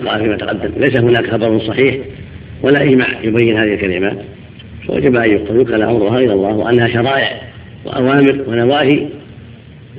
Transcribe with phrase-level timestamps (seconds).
[0.00, 0.72] الله فيما تقدم.
[0.76, 1.96] ليس هناك خبر صحيح
[2.62, 4.18] ولا إجماع يبين هذه الكلمات
[4.86, 7.42] فوجب أن يوكل أمرها إلى الله وأنها شرائع
[7.84, 9.06] وأوامر ونواهي.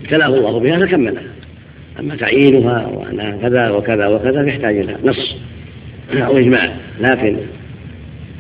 [0.02, 1.24] ابتلاه الله بها فكملها
[2.00, 5.36] أما تعيينها وأنها كذا وكذا وكذا فيحتاج إلى نص
[6.14, 6.76] أو إجماع.
[7.00, 7.38] لكن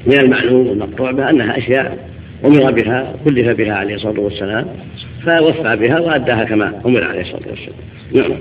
[0.05, 2.09] من المعلوم والمقطوع بأنها أشياء
[2.45, 4.67] أمر بها كلف بها عليه الصلاة والسلام
[5.25, 7.79] فوفى بها وأداها كما أمر عليه الصلاة والسلام.
[8.13, 8.39] نعم.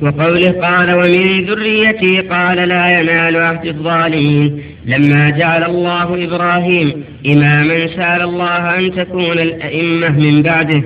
[0.00, 4.62] وقوله قال ومن ذريتي قال لا ينال عهد الظالمين.
[4.86, 10.82] لما جعل الله إبراهيم إماما سأل الله أن تكون الأئمة من بعده.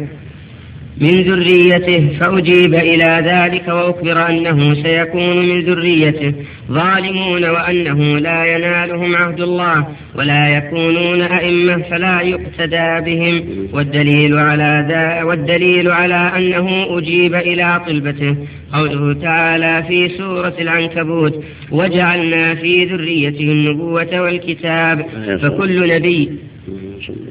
[1.00, 6.34] من ذريته فأجيب إلى ذلك وأخبر أنه سيكون من ذريته.
[6.70, 13.68] ظالمون وأنه لا ينالهم عهد الله ولا يكونون أئمة فلا يقتدى بهم.
[13.72, 18.36] والدليل على ذا والدليل على أنه أجيب إلى طلبته.
[18.72, 25.06] قوله تعالى في سورة العنكبوت وجعلنا في ذريته النبوة والكتاب
[25.42, 26.30] فكل نبي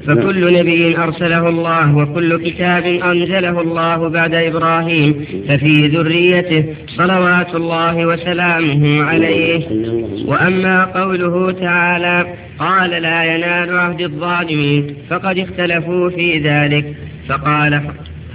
[0.06, 9.02] فكل نبي أرسله الله وكل كتاب أنزله الله بعد إبراهيم ففي ذريته صلوات الله وسلامه
[9.02, 9.66] عليه.
[10.26, 12.26] وأما قوله تعالى
[12.58, 16.94] قال لا ينال عهد الظالمين فقد اختلفوا في ذلك.
[17.28, 17.80] فقال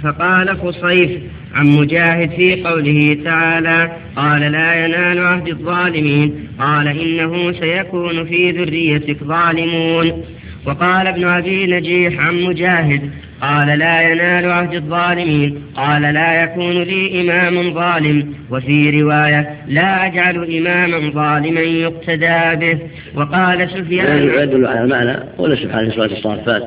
[0.02, 1.10] فقال خصيف
[1.54, 9.24] عن مجاهد في قوله تعالى قال لا ينال عهد الظالمين قال إنه سيكون في ذريتك
[9.24, 10.24] ظالمون.
[10.66, 17.20] وقال ابن أبي نجيح عن مجاهد قال لا ينال عهد الظالمين قال لا يكون لي
[17.20, 18.34] إمام ظالم.
[18.50, 22.78] وفي رواية لا أجعل إماما ظالما يقتدى به.
[23.14, 26.62] وقال سفيان يدل على المعنى قول سبحانه سورة الصافات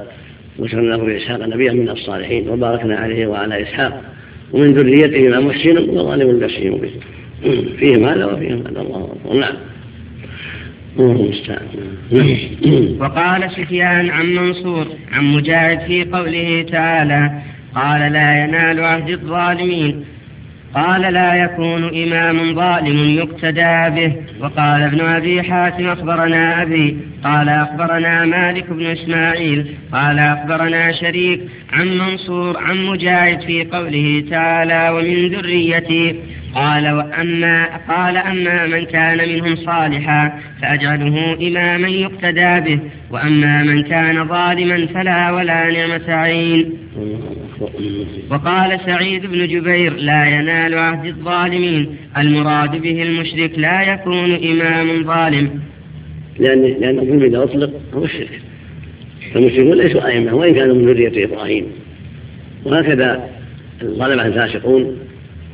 [0.59, 4.01] وسلمناه بإسحاق نبيا من الصالحين وباركنا عليه وعلى إسحاق.
[4.51, 6.91] ومن ذريته محسن وظالم نفسه به.
[7.79, 8.81] فيهم هذا وفيهم هذا.
[8.81, 9.39] الله أكبر.
[9.39, 9.53] نعم.
[12.99, 17.31] وقال سفيان عن منصور عن مجاهد في قوله تعالى
[17.75, 20.05] قال لا ينال عهد الظالمين.
[20.75, 24.13] قال لا يكون إمام ظالم يقتدى به.
[24.39, 26.97] وقال ابن أبي حاتم أخبرنا أبي.
[27.23, 31.41] قال أخبرنا مالك بن إسماعيل قال أخبرنا شريك
[31.73, 36.15] عن منصور عن مجاهد في قوله تعالى ومن ذريتي.
[36.55, 42.79] قال وأما قال أما من كان منهم صالحا فأجعله إماما يقتدى به
[43.11, 46.73] وأما من كان ظالما فلا ولا نعمة عين.
[48.31, 55.61] وقال سعيد بن جبير لا ينال عهد الظالمين المراد به المشرك لا يكون إمام ظالم.
[56.39, 58.41] لأن لأن كل إذا أطلق هو الشرك
[59.33, 61.65] فالمشركون ليسوا أئمة وإن كانوا من ذرية إبراهيم.
[62.65, 63.29] وهكذا
[63.81, 64.97] الظلمة الفاسقون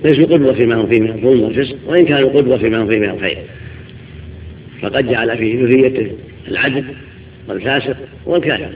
[0.05, 3.09] ليسوا قدوة فيما هم فيه من الظلم والفسق وإن كانوا قدوة فيما هم فيه من
[3.09, 3.37] الخير.
[4.81, 6.11] فقد جعل في ذريته
[6.47, 6.85] العدل
[7.47, 8.69] والفاسق والكافر.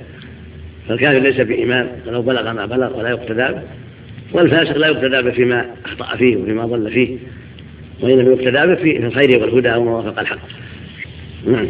[0.88, 3.62] فالكافر ليس بإمام ولو بلغ ما بلغ ولا يقتدى به.
[4.34, 7.18] والفاسق لا يقتدى به فيما أخطأ فيه وفيما ضل فيه.
[8.02, 10.40] وإنما يقتدى به في الخير والهدى وما وافق الحق.
[11.46, 11.68] نعم.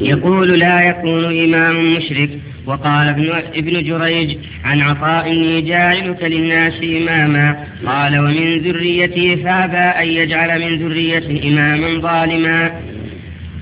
[0.00, 2.30] يقول لا يكون إمام مشرك.
[2.66, 7.64] وقال ابن, ابن جريج عن عطاء جاعلك للناس إماما.
[7.86, 12.80] قال ومن ذريتي فأبى أن يجعل من ذريته إماما ظالما.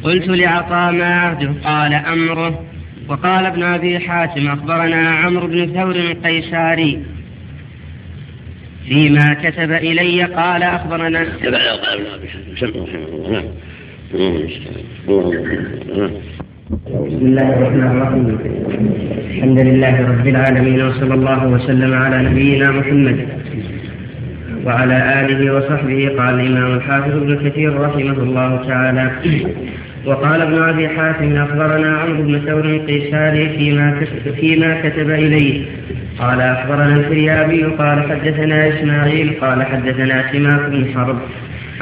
[0.03, 2.65] قلت لعطاء ما عهده قال أمره.
[3.09, 7.03] وقال ابن أبي حاتم أخبرنا عمرو بن ثور القيساري
[8.89, 12.87] فيما كتب إلي قال أخبرنا قال ابن أبي حاتم
[13.33, 13.45] نعم.
[14.15, 14.21] بسم
[17.27, 18.27] الله الرحمن الرحيم
[19.31, 23.19] الحمد لله رب العالمين وصلى الله وسلم على نبينا محمد
[24.67, 29.11] وعلى آله وصحبه قال الإمام الحافظ ابن كثير رحمه الله تعالى
[30.07, 34.01] وقال ابن أبي حاتم أخبرنا عمرو بن ثور القيساري فيما
[34.41, 35.67] فيما كتب إليه.
[36.19, 41.19] قال أخبرنا الفريابي قال حدثنا إسماعيل قال حدثنا سماك بن حرب.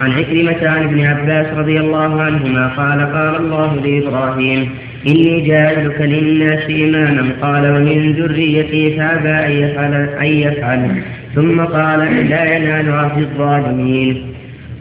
[0.02, 4.70] عن عكرمة عن ابن عباس رضي الله عنهما قال قال الله لإبراهيم
[5.06, 11.02] إني جاعلك للناس إماما قال ومن ذريتي فأبى أن يفعل, أن يفعل
[11.34, 14.26] ثم قال لا ينال عهد الظالمين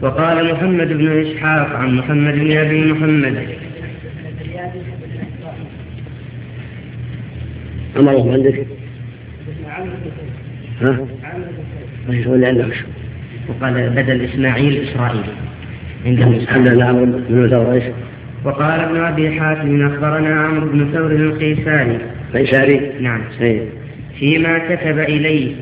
[0.02, 3.46] وقال محمد بن إسحاق عن محمد بن أبي محمد
[7.96, 8.66] أمره عندك
[10.82, 10.98] ها؟
[12.10, 12.84] إيش هو اللي عندك
[13.52, 15.24] وقال بدل إسماعيل إسرائيل.
[16.06, 17.84] عندهم حدثنا عمرو بن ثور إيش؟
[18.44, 21.98] وقال ابن أبي حاتم أخبرنا عمرو بن ثور القيساري
[22.34, 23.20] قيساري نعم.
[23.40, 23.62] إيه.
[24.18, 25.54] فيما كتب إليه.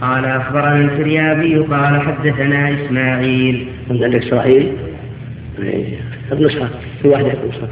[0.00, 3.66] قال أخبرنا الفريابي قال حدثنا إسماعيل.
[3.90, 4.72] عندك إسرائيل؟
[6.32, 6.68] النسخة
[7.02, 7.68] في واحدة نسخة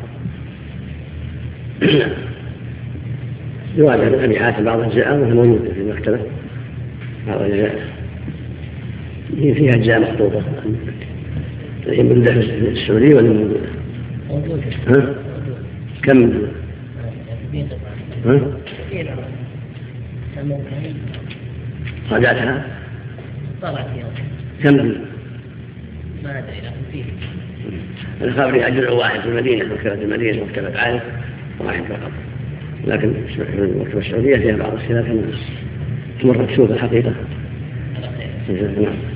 [3.76, 6.18] يوالد أبي حاتم بعض وهي موجودة في المكتبة.
[7.28, 7.95] بعض أجزاء
[9.38, 10.42] هي فيها أجزاء مخطوطة
[11.86, 12.22] هي من
[12.66, 13.60] السعودية ولا موجودة؟
[14.88, 15.14] ها؟
[16.02, 16.32] كم؟
[18.26, 18.40] ها؟
[22.10, 23.86] طلعت
[24.62, 24.76] كم؟
[26.24, 27.04] ما ادري لكن فيه
[28.22, 31.02] الخبري واحد في المدينة مكتبة المدينة مكتبة عارف
[31.60, 32.10] واحد فقط
[32.86, 35.22] لكن المكتبة السعودية فيها بعض لكن
[36.22, 37.12] تمر تشوف نعم
[38.48, 39.15] نعم.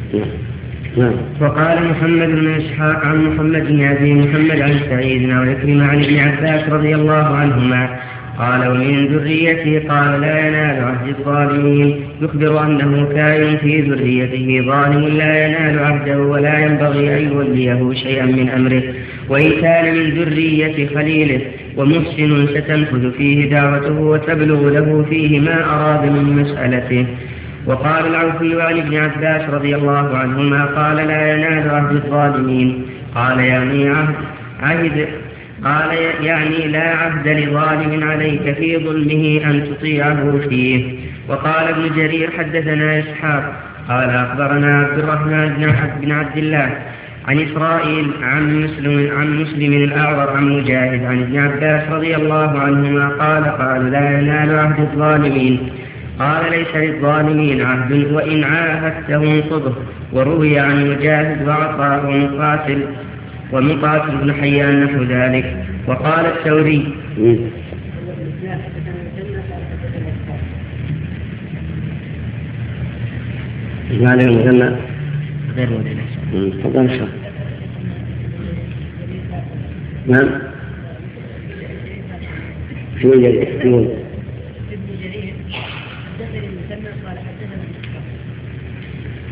[1.40, 6.68] وقال محمد بن إسحاق عن محمد بن أبي محمد عن سعيد أو عن ابن عباس
[6.68, 8.00] رضي الله عنهما
[8.38, 15.46] قال ومن ذريتي قال لا ينال عهد الظالمين يخبر أنه كائن في ذريته ظالم لا
[15.46, 18.82] ينال عهده ولا ينبغي أن يوليه شيئا من أمره.
[19.28, 21.40] وإن كان من ذرية خليله
[21.76, 27.06] ومحسن ستنفذ فيه دعوته وتبلغ له فيه ما أراد من مسألته.
[27.66, 32.86] وقال العوفي عن ابن عباس رضي الله عنهما قال لا ينال عهد الظالمين.
[33.14, 34.14] قال يعني عهد
[34.62, 35.08] عهد.
[35.64, 35.90] قال
[36.22, 40.94] يعني لا عهد لظالم عليك في ظلمه أن تطيعه فيه.
[41.28, 43.70] وقال ابن جرير حدثنا إسحاق.
[43.88, 45.48] قال أخبرنا عبد الرحمن
[46.00, 46.70] بن عبد, الله
[47.28, 53.08] عن إسرائيل عن مسلم عن مسلم الأعور عن مجاهد عن ابن عباس رضي الله عنهما
[53.08, 55.68] قال قال لا ينال عهد الظالمين.
[56.20, 59.74] قال ليس للظالمين عهد وإن عاهدته انقضه
[60.12, 62.82] وروي عن مجاهد وعطاء ومقاتل
[63.52, 65.64] ومقاتل بن حيان نحو ذلك.
[65.86, 66.94] وقال الثوري
[74.02, 74.76] عليه المثنى
[75.56, 77.08] غير مثنى تفضل
[80.06, 80.28] نعم.
[83.04, 83.48] الجريح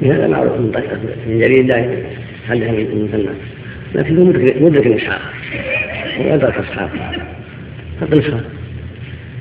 [0.01, 1.97] شو هذا معروف من طريقة دائما
[2.49, 3.35] حدث من المثنى
[3.95, 5.21] لكنه مدرك مدرك الاسحاق
[6.19, 6.91] وادرك أصحابه.
[8.01, 8.41] حط نسخه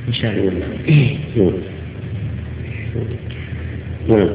[0.08, 1.54] إن شاء الله.
[4.10, 4.30] نعم.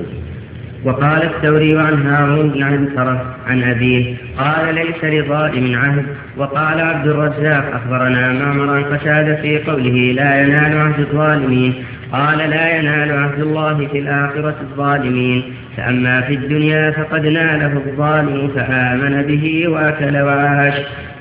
[0.84, 6.04] وقال الثوري عن هارون بن عنترة عن أبيه قال ليس لظالم عهد.
[6.36, 11.74] وقال عبد الرزاق أخبرنا معمر عن قتادة في قوله لا ينال عهد الظالمين.
[12.12, 15.42] قال لا ينال عهد الله في الآخرة الظالمين
[15.76, 20.74] فأما في الدنيا فقد ناله الظالم فآمن به وأكل وعاش.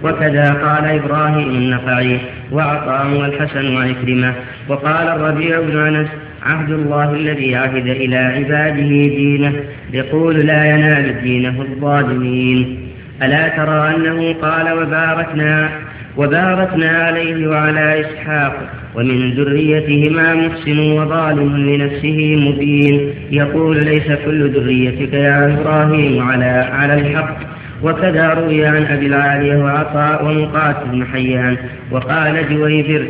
[0.03, 2.19] وكذا قال إبراهيم النقعي
[2.51, 4.33] وعطاء والحسن وعكرمة.
[4.69, 6.07] وقال الربيع بن أنس
[6.43, 9.53] عهد الله الذي عهد إلى عباده دينه
[9.93, 12.87] يقول لا ينال دينه الظالمين.
[13.23, 15.69] ألا ترى أنه قال وباركنا
[16.17, 18.53] وباركنا عليه وعلى إسحاق
[18.95, 23.13] ومن ذريتهما محسن وظالم لنفسه مبين.
[23.31, 27.37] يقول ليس كل ذريتك يا إبراهيم على على الحق.
[27.83, 31.57] وكذا روي عن أبي العالية وعطاء ومقاتل بن حيان.
[31.91, 33.05] وقال جويبر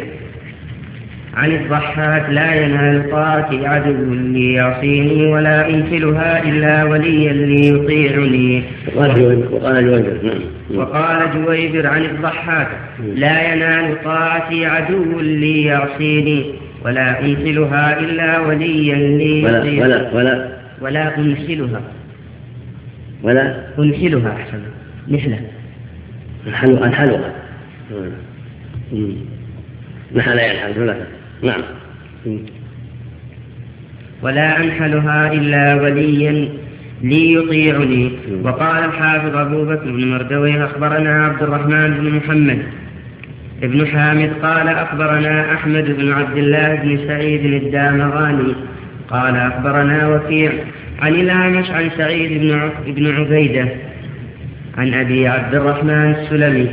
[1.34, 8.64] عن الضحاك لا ينال طاعتي عدو لي يعصيني ولا أنفلها إلا وليا ليطيعني.
[8.96, 10.18] وقال جويبر.
[10.24, 10.40] نعم.
[10.80, 12.68] وقال جويبر عن الضحاك
[13.16, 16.46] لا ينال طاعتي عدو لي يعصيني
[16.86, 20.48] ولا أنفلها إلا وليا لي ولا ولا ولا
[20.82, 21.82] ولا أنفلها
[23.24, 24.60] ولا أنفلها أحسن.
[25.12, 25.40] نحلة
[26.48, 26.86] أنحلها.
[26.86, 27.32] أنحلها.
[30.16, 30.96] نحل ينحل
[31.44, 31.62] نعم.
[34.22, 36.50] ولا أنحلها إلا وليا
[37.02, 38.12] لي يطيعني
[38.44, 42.62] وقال الحافظ أبو بكر بن مردويه أخبرنا عبد الرحمن بن محمد
[43.64, 48.56] ابن حامد قال أخبرنا أحمد بن عبد الله بن سعيد الدامغاني
[49.10, 50.52] قال أخبرنا وكيع
[51.02, 52.42] عن الأعمش عن سعيد
[52.86, 53.68] بن عبيدة
[54.78, 56.68] عن أبي عبد الرحمن السلمي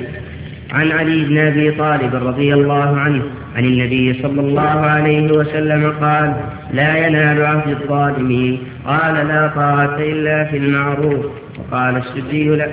[0.70, 3.22] عن علي بن أبي طالب رضي الله عنه
[3.56, 6.36] عن النبي صلى الله عليه وسلم قال
[6.72, 8.58] لا ينال عهد الظالمين.
[8.86, 11.26] قال لا طاعة إلا في المعروف.
[11.58, 12.68] وقال السدي لا.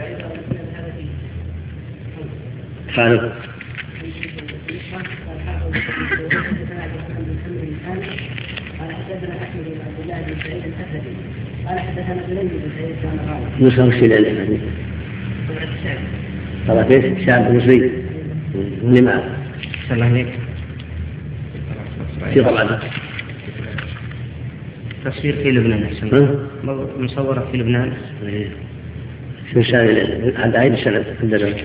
[2.96, 3.22] سعيد
[13.60, 14.60] نسخة السلالة
[16.68, 17.92] طلعت إيش؟ شاب مصري.
[18.84, 19.24] لما؟
[19.92, 20.28] الله عليك
[22.34, 22.80] في طبعا.
[25.06, 26.40] تصوير في لبنان أحسن؟
[27.00, 27.94] مصورة في لبنان.
[28.26, 28.48] إيه.
[29.54, 31.56] شو السنة عند عيد السنة عندنا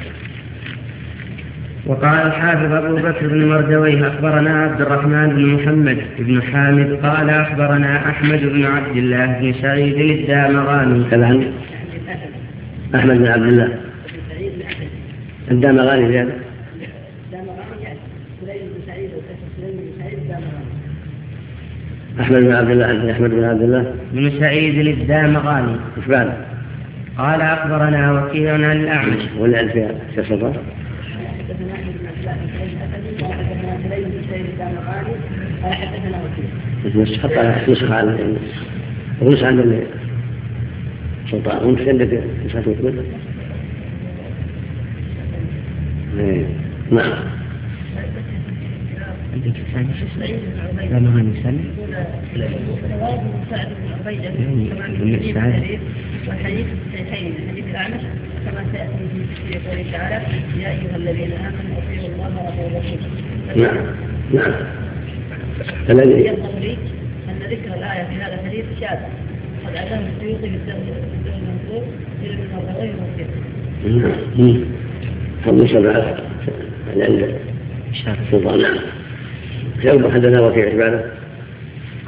[1.86, 8.08] وقال الحافظ أبو بكر بن مردويه أخبرنا عبد الرحمن بن محمد بن حامد قال أخبرنا
[8.08, 11.04] أحمد بن عبد الله بن سعيد الدامغاني.
[11.10, 11.40] كذا
[12.94, 13.78] أحمد بن عبد الله.
[15.50, 16.32] الدامغاني زيادة.
[22.20, 23.94] أحمد بن عبد الله أحمد بن عبد الله.
[24.12, 26.32] بن سعيد الدامغاني إيش بعد؟
[27.18, 29.22] قال أخبرنا وكيع عن الأعمش.
[29.38, 30.26] ولا ألف يا شيخ
[37.22, 38.36] حط على نسخة على
[39.22, 39.82] النسخة عند اللي
[41.30, 41.66] سلطان.
[41.66, 42.74] وانت عندك نسخة
[49.36, 50.36] مثل إيه.
[50.90, 51.64] نعم عندك ثاني دامغاني ثاني
[54.24, 55.78] يعني
[56.28, 58.00] والحديث الصحيحين حديث الاعمش
[58.44, 59.04] كما سياتي
[59.48, 60.22] في قوله تعالى
[60.58, 63.86] يا ايها الذين امنوا اطيعوا الله الرسول نعم
[64.34, 64.52] نعم
[65.90, 66.22] الذي
[66.60, 66.76] لي
[67.28, 68.98] ان ذكر الايه في هذا الحديث شاذ
[69.66, 70.76] قد اتاه السيوطي بالدم
[71.26, 71.82] المنصور
[72.22, 73.28] إلى من غير مسلم
[73.98, 74.64] نعم
[75.44, 77.38] فالنسخة بعد عند
[78.30, 78.99] سلطان نعم
[79.84, 81.04] يوم حدثنا وكيع عباده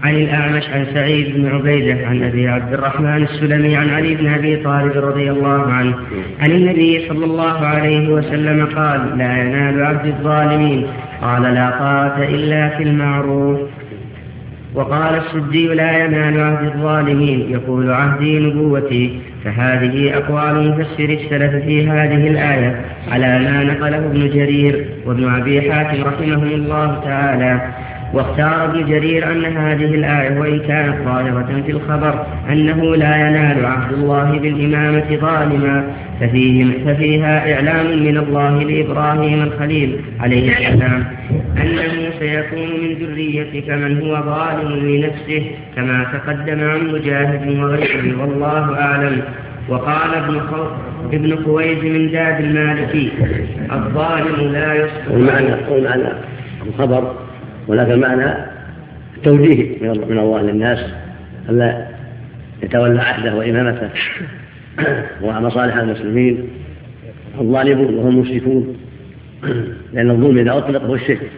[0.02, 4.56] عن الأعمش عن سعيد بن عبيدة عن أبي عبد الرحمن السلمي عن علي بن أبي
[4.56, 5.94] طالب رضي الله عنه
[6.40, 10.86] عن النبي صلى الله عليه وسلم قال لا ينال عبد الظالمين.
[11.22, 13.60] قال لا طاعة إلا في المعروف.
[14.74, 17.50] وقال السدي لا ينال عهد الظالمين.
[17.50, 19.20] يقول عهدي نبوتي.
[19.44, 26.02] فهذه أقوال مفسر السلف في هذه الآية على ما نقله ابن جرير وابن أبي حاتم
[26.04, 27.60] رحمهم الله تعالى.
[28.14, 33.92] واختار ابن جرير أن هذه الآية وإن كانت ظاهرة في الخبر أنه لا ينال عهد
[33.92, 35.84] الله بالإمامة ظالما.
[36.20, 41.04] ففيه ففيها إعلام من الله لإبراهيم الخليل عليه السلام
[41.56, 45.44] أنه سيكون من ذريتك من هو ظالم لنفسه
[45.76, 49.22] كما تقدم عن مجاهد وغيره والله أعلم.
[49.68, 50.40] وقال ابن.
[51.12, 53.10] ابن خويز من داد المالكي
[53.72, 56.12] الظالم لا يصبح والمعنى والمعنى
[56.66, 57.14] الخبر
[57.72, 58.34] ولكن المعنى
[59.24, 60.78] توجيه من الله للناس
[61.48, 61.86] ألا
[62.62, 63.88] يتولى عهده وإمامته
[65.24, 66.48] ومصالح المسلمين.
[67.40, 68.76] الظالمون وهم المشركون
[69.92, 71.30] لأن الظلم إذا أطلق هو الشرك.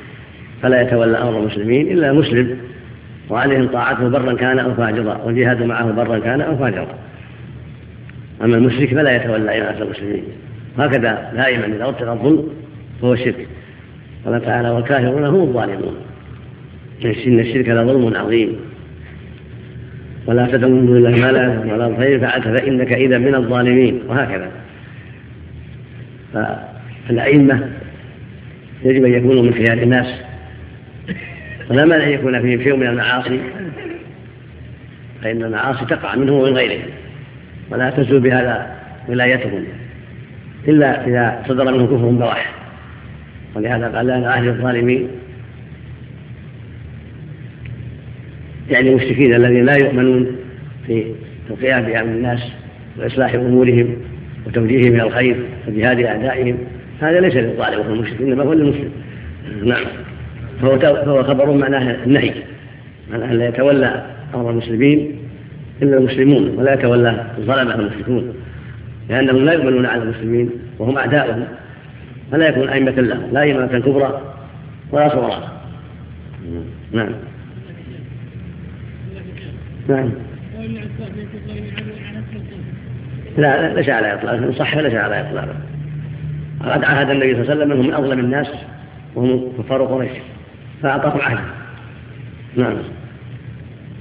[0.62, 2.56] فلا يتولى أمر المسلمين إلا مسلم.
[3.30, 6.94] وعليهم طاعته برا كان أو فاجرا والجهاد معه برا كان أو فاجرا.
[8.44, 10.24] أما المشرك فلا يتولى إمامة المسلمين.
[10.78, 12.48] هكذا دائما إذا أطلق الظلم
[13.02, 13.48] فهو الشرك
[14.26, 16.13] قال تعالى والكافرون هم الظالمون.
[17.04, 18.56] إن الشرك لظلم عظيم.
[20.26, 24.50] ولا تدعو من دون الله ما لا ولا الخير فعلت فإنك إذا من الظالمين وهكذا.
[27.08, 27.68] فالأئمة
[28.84, 30.06] يجب أن يكونوا من خيار الناس.
[31.70, 33.40] ولا مانع أن يكون فيهم شيء من المعاصي
[35.22, 36.88] فإن المعاصي تقع منهم ومن غيرهم.
[37.70, 38.76] ولا تزول بهذا
[39.08, 39.64] ولايتهم
[40.68, 42.54] إلا إذا صدر منهم كفر بواح
[43.54, 45.08] ولهذا قال لا أهل الظالمين.
[48.70, 50.36] يعني المشركين الذين لا يؤمنون
[50.86, 51.04] في
[51.50, 52.40] القيام بأمر الناس
[52.98, 53.96] وإصلاح أمورهم
[54.46, 55.36] وتوجيههم إلى الخير
[55.68, 56.58] وجهاد أعدائهم
[57.00, 58.90] هذا ليس للظالم وهو المشرك إنما هو للمسلم.
[59.64, 59.84] نعم.
[60.62, 62.34] فهو فهو خبر معناه النهي
[63.10, 65.12] معناه لا يتولى أمر المسلمين
[65.82, 68.34] إلا المسلمون ولا يتولى الظلمة المشركون
[69.08, 71.44] لأنهم لا يؤمنون على المسلمين وهم أعداؤهم
[72.32, 74.20] فلا يكون أئمة لهم لا أئمة كبرى
[74.92, 75.48] ولا صغرى.
[76.92, 77.10] نعم.
[79.88, 80.10] نعم.
[83.36, 84.34] لا ليس على إطلاق.
[84.34, 85.56] إن صح ليس على إطلاق.
[86.60, 88.48] قد عهد النبي صلى الله عليه وسلم أنهم من أظلم الناس
[89.14, 90.12] وهم كفار قريش.
[90.82, 91.42] فأعطاهم عهدا
[92.56, 92.76] نعم.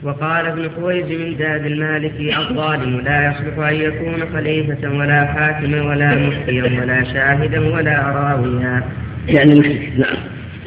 [0.04, 6.16] وقال ابن خويز من داد المالكي الظالم لا يصلح أن يكون خليفة ولا حاكما ولا
[6.16, 8.84] مفتيا ولا شاهدا ولا راويا.
[9.28, 9.92] يعني مشرك.
[9.98, 10.18] نعم.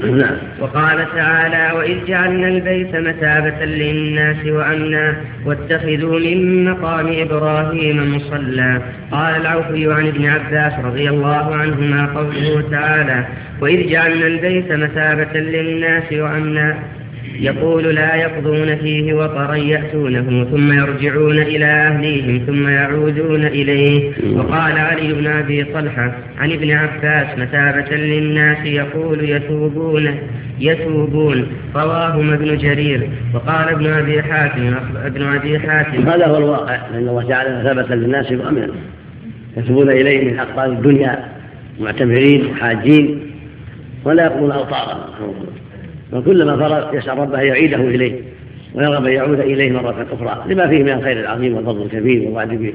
[0.04, 0.36] نعم.
[0.60, 9.92] وقال تعالى وإذ جعلنا البيت مثابة للناس وأمنا واتخذوا من مقام إبراهيم مصلى قال العوفي
[9.92, 13.26] عن ابن عباس رضي الله عنهما قوله تعالى
[13.60, 16.78] وإذ جعلنا البيت مثابة للناس وأمنا
[17.40, 24.12] يقول لا يقضون فيه وطرا يأتونه ثم يرجعون إلى أهليهم ثم يعودون إليه.
[24.34, 30.14] وقال علي بن أبي طلحة عن ابن عباس مثابة للناس يقول يتوبون
[30.60, 31.46] يتوبون.
[31.76, 33.10] رواهما ابن جرير.
[33.34, 36.08] وقال ابن أبي حاتم ابن أبي حاتم.
[36.08, 38.68] هذا هو الواقع لأن الله تعالى مثابة للناس وأمنا
[39.56, 41.18] يتوبون إليه من أقطار الدنيا
[41.80, 43.20] معتمرين حاجين
[44.04, 45.00] ولا يقضون أوطارهم.
[46.12, 48.20] وكلما فرغ يسأل ربه يعيده إليه
[48.74, 52.72] ويرغب أن يعود إليه مرة أخرى لما فيه من الخير العظيم والفضل الكبير والوعد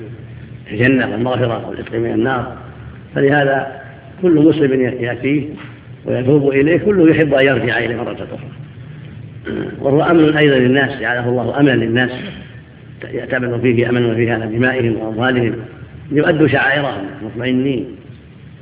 [0.69, 2.57] بالجنة والمغفرة والعتق من النار.
[3.15, 3.81] فلهذا
[4.21, 5.43] كل مسلم يأتيه
[6.05, 8.49] ويتوب إليه كله يحب أن يرجع إليه مرة أخرى.
[9.81, 12.11] وهو أمن أيضا للناس جعله الله أمنا للناس.
[13.13, 15.55] يأتمن فيه أمن فيه على دمائهم وأموالهم.
[16.11, 17.85] يؤدوا شعائرهم مطمئنين.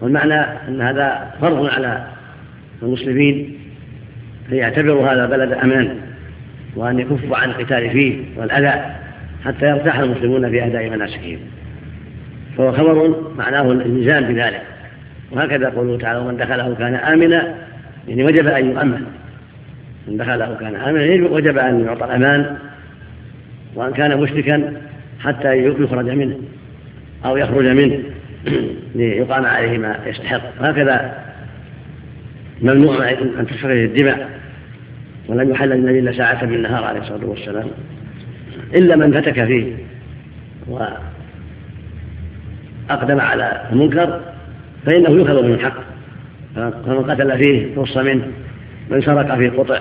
[0.02, 2.08] والمعنى أن هذا فرض على
[2.84, 3.59] المسلمين
[4.52, 5.96] ليعتبروا هذا البلد أمان
[6.76, 8.96] وأن يكفوا عن القتال فيه والأذى
[9.46, 11.40] حتى يرتاح المسلمون في أداء مناسكهم.
[12.58, 14.62] فهو خبر معناه الالتزام بذلك.
[15.32, 17.56] وهكذا قوله تعالى ومن دخله كان آمنا
[18.08, 19.06] يعني وجب أن يؤمن.
[20.08, 22.58] من دخله كان آمنا يعني وجب أن يعطى الأمان
[23.76, 24.74] وأن كان مشركا
[25.20, 26.38] حتى يخرج منه
[27.26, 28.00] أو يخرج منه
[28.96, 30.42] ليقام عليه ما يستحق.
[30.62, 31.14] وهكذا
[32.62, 34.39] ممنوع أن تسفك الدماء.
[35.30, 37.68] ولم يحل النبي إلا ساعة من النهار عليه الصلاة والسلام
[38.76, 39.74] إلا من فتك فيه
[42.90, 44.22] وأقدم على المنكر
[44.86, 45.90] فإنه يؤخذ من الحق.
[46.56, 48.28] فمن قتل فيه قص منه
[48.92, 49.80] من سرق فيه قطع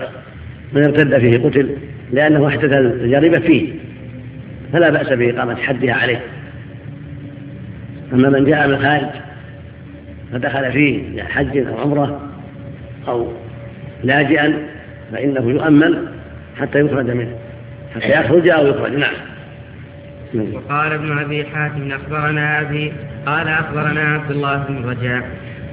[0.72, 1.76] من ارتد فيه قتل
[2.12, 3.72] لأنه أحدث الجريمة فيه
[4.72, 6.20] فلا بأس بإقامة حدها عليه.
[8.12, 9.08] أما من جاء من الخارج
[10.32, 12.20] فدخل فيه حج أو عمرة
[13.08, 13.32] أو
[14.04, 14.54] لاجئا
[15.12, 15.94] فإنه يؤمن
[16.60, 17.36] حتى يخرج منه
[17.94, 18.92] حتى يخرج أو يخرج.
[18.92, 19.14] نعم.
[20.54, 22.92] وقال ابن أبي حاتم أخبرنا أبي
[23.26, 25.22] قال أخبرنا عبد الله بن رجاء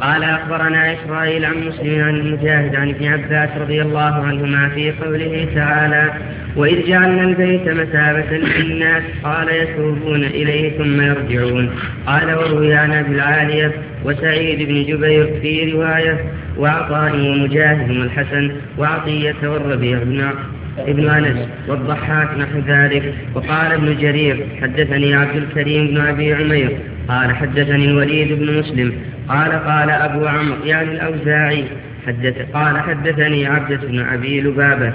[0.01, 5.48] قال أخبرنا إسرائيل عن مسلم عن المجاهد عن ابن عباس رضي الله عنهما في قوله
[5.56, 6.13] تعالى
[6.56, 11.70] وإذ جعلنا البيت مثابة للناس قال يتوبون إليه ثم يرجعون
[12.08, 13.72] قال وروي عن أبي العالية
[14.06, 16.25] وسعيد بن جبير في رواية
[16.57, 20.29] وعطاء ومجاهد والحسن وعطية والربيع بن
[20.77, 23.13] ابن أنس والضحاك نحو ذلك.
[23.35, 26.77] وقال ابن جرير حدثني عبد الكريم بن أبي عمير.
[27.09, 28.94] قال حدثني الوليد بن مسلم.
[29.29, 31.63] قال قال أبو عمرو يعني الأوزاعي.
[32.07, 32.35] حدث.
[32.53, 34.94] قال حدثني عبدة بن أبي لبابة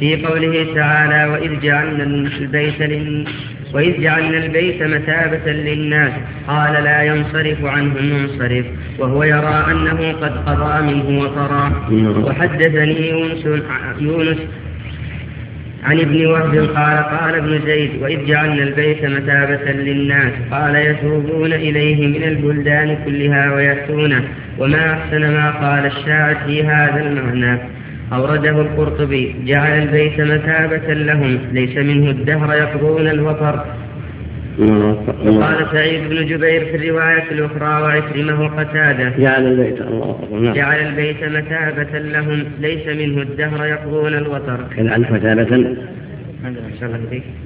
[0.00, 3.28] في قوله تعالى وإذ جعلنا البيت لل...
[3.74, 6.12] وإذ جعلنا البيت مثابة للناس.
[6.48, 8.66] قال لا ينصرف عنه منصرف
[8.98, 11.72] وهو يرى أنه قد قضى منه وطرى
[12.24, 13.46] وحدثني يونس,
[14.00, 14.38] يونس
[15.82, 22.06] عن ابن وهب قال قال ابن زيد وإذ جعلنا البيت مثابة للناس قال يتوبون إليه
[22.06, 24.24] من البلدان كلها ويأتونه
[24.58, 27.58] وما أحسن ما قال الشاعر في هذا المعنى.
[28.12, 33.64] أورده القرطبي جعل البيت مثابة لهم ليس منه الدهر يقضون الوطر
[34.58, 40.54] وقال سعيد بن جبير في الرواية الأخرى وعكرمة قتادة جعل البيت الله نعم.
[40.54, 44.60] جعل البيت مثابة لهم ليس منه الدهر يقضون الوتر.
[44.76, 45.76] كذا مثابة.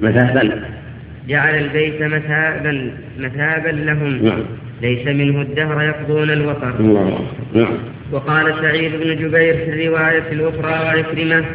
[0.01, 0.61] مثابا.
[1.27, 4.25] جعل البيت مثابا مثابا لهم.
[4.25, 4.43] نعم.
[4.81, 6.79] ليس منه الدهر يقضون الوتر.
[6.79, 7.19] الله
[7.53, 7.77] نعم.
[8.11, 11.45] وقال سعيد بن جبير في الرواية الأخرى وعكرمة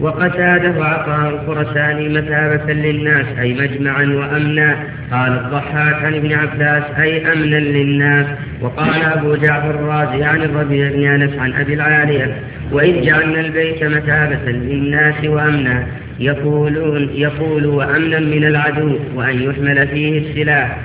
[0.00, 4.76] وقتاده وعطاء الخرساني مثابة للناس أي مجمعا وأمنا.
[5.12, 8.26] قال الضحاك عن ابن عباس أي أمنا للناس.
[8.60, 12.34] وقال أبو جعفر الرازي عن الربيع بن أنس عن أبي العالية
[12.72, 15.86] وإذ جعلنا البيت مثابة للناس وأمنا
[16.18, 20.78] يقولون يقول وأمنا من العدو وأن يحمل فيه السلاح.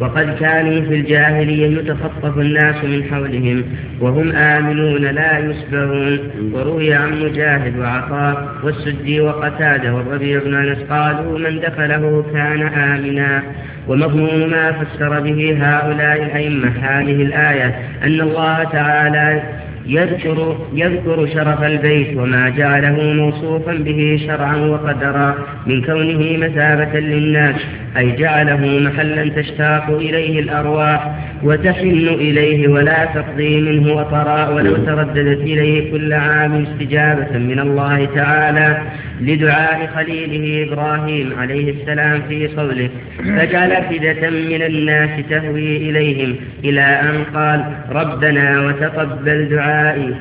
[0.00, 3.64] وقد كانوا في الجاهلية يتخطف الناس من حولهم
[4.00, 6.18] وهم آمنون لا يسبرون
[6.52, 13.42] وروي عن مجاهد وعطاء والسدي وقتادة والربيع بن أنس قالوا من دخله كان آمنا.
[13.88, 19.42] ومضمون ما فسر به هؤلاء الأئمة هذه الآية أن الله تعالى
[19.86, 25.34] يذكر, يذكر شرف البيت وما جعله موصوفا به شرعا وقدرا
[25.66, 27.56] من كونه مثابة للناس
[27.96, 31.10] أي جعله محلا تشتاق إليه الأرواح
[31.42, 38.82] وتحن إليه ولا تقضي منه وطرا ولو ترددت إليه كل عام استجابة من الله تعالى.
[39.20, 47.24] لدعاء خليله إبراهيم عليه السلام في قوله فجعل فدة من الناس تهوي إليهم إلى أن
[47.34, 50.14] قال ربنا وتقبل دعائي.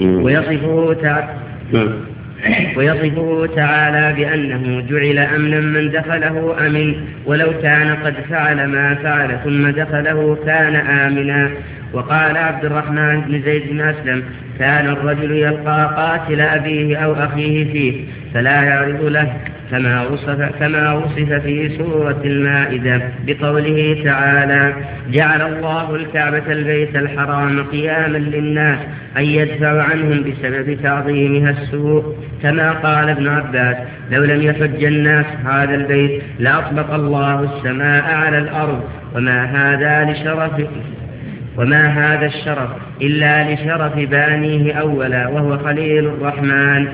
[0.24, 1.28] ويصفه تعالى
[1.72, 2.09] نعم.
[2.76, 6.94] ويصفه تعالى بأنه جعل أمنا من دخله أمن.
[7.26, 11.50] ولو كان قد فعل ما فعل ثم دخله كان آمنا.
[11.92, 14.22] وقال عبد الرحمن بن زيد بن أسلم
[14.58, 18.00] كان الرجل يلقى قاتل أبيه أو أخيه فيه
[18.34, 19.32] فلا يعرض له.
[19.70, 24.74] كما وصف, كما وصف في سورة المائدة بقوله تعالى
[25.10, 28.78] جعل الله الكعبة البيت الحرام قياما للناس
[29.16, 32.16] أن يدفع عنهم بسبب تعظيمها السوء.
[32.42, 33.76] كما قال ابن عباس
[34.10, 38.84] لو لم يحج الناس هذا البيت لأطبق الله السماء على الأرض.
[39.14, 40.52] وما هذا لشرف
[41.56, 42.70] وما هذا الشرف
[43.02, 46.86] إلا لشرف بانيه أولا وهو خليل الرحمن.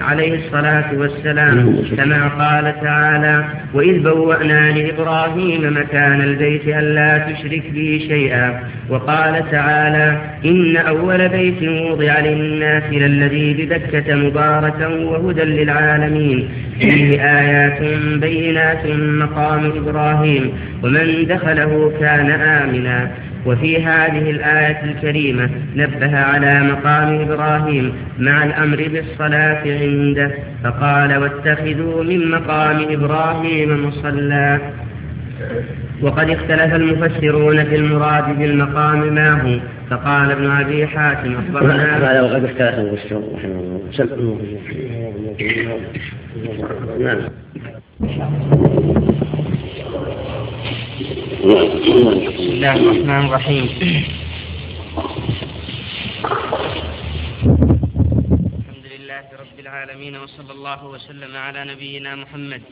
[0.00, 8.60] عليه الصلاة والسلام كما قال تعالى وإذ بوأنا لإبراهيم مكان البيت ألا تشرك بي شيئا
[8.90, 16.48] وقال تعالى إن أول بيت وضع للناس للذي ببكة مباركا وهدى للعالمين.
[16.80, 17.82] فيه آيات
[18.20, 23.10] بينات مقام إبراهيم ومن دخله كان آمنا
[23.46, 30.30] وفي هذه الآية الكريمة نبه على مقام إبراهيم مع الأمر بالصلاة عنده
[30.64, 34.58] فقال واتخذوا من مقام إبراهيم مصلى.
[36.02, 39.58] وقد اختلف المفسرون في المراد بالمقام ما هو
[39.90, 43.80] فقال ابن أبي حاتم أخبرنا هذا وقد اختلف المفسرون رحمه الله.
[46.98, 47.20] نعم.
[51.42, 51.50] بسم
[52.38, 53.64] الله الرحمن الرحيم.
[58.58, 62.62] الحمد لله رب العالمين وصلى الله وسلم على نبينا محمد.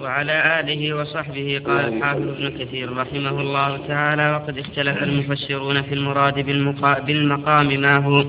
[0.00, 6.34] وعلى آله وصحبه قال الحافظ ابن كثير رحمه الله تعالى وقد اختلف المفسرون في المراد
[6.34, 8.24] بالمقا- بالمقام ما هو.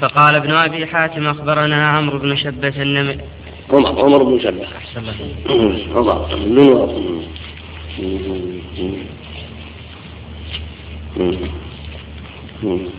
[0.00, 2.82] فقال ابن أبي حاتم أخبرنا عمرو بن شبة
[3.72, 4.66] عمر عمر بن شبه.
[5.94, 6.58] عمر من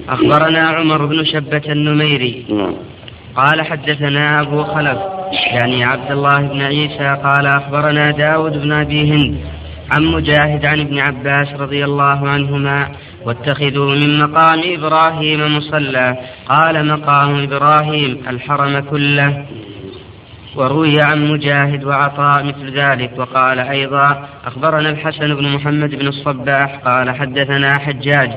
[0.09, 2.45] أخبرنا عمر بن شبة النميري.
[2.49, 2.73] نعم.
[3.35, 4.97] قال حدثنا أبو خلف
[5.45, 9.37] يعني عبد الله بن عيسى قال أخبرنا داود بن أبي هند
[9.91, 12.91] عن مجاهد عن ابن عباس رضي الله عنهما
[13.25, 16.17] واتخذوا من مقام إبراهيم مصلى.
[16.49, 19.45] قال مقام إبراهيم الحرم كله.
[20.55, 27.15] وروي عن مجاهد وعطاء مثل ذلك وقال أيضا أخبرنا الحسن بن محمد بن الصباح قال
[27.15, 28.31] حدثنا حجاج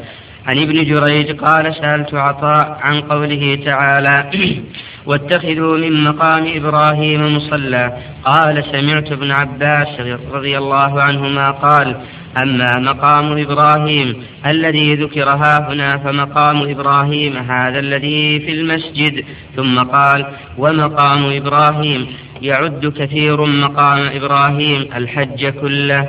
[0.47, 4.31] عن ابن جريج قال سألت عطاء عن قوله تعالى
[5.07, 9.89] واتخذوا من مقام إبراهيم مصلى قال سمعت ابن عباس
[10.33, 11.97] رضي الله عنهما قال
[12.43, 19.25] أما مقام إبراهيم الذي ذكر ها هنا فمقام إبراهيم هذا الذي في المسجد.
[19.57, 20.27] ثم قال
[20.59, 22.07] ومقام إبراهيم
[22.43, 26.09] يعد كثير مقام إبراهيم الحج كله.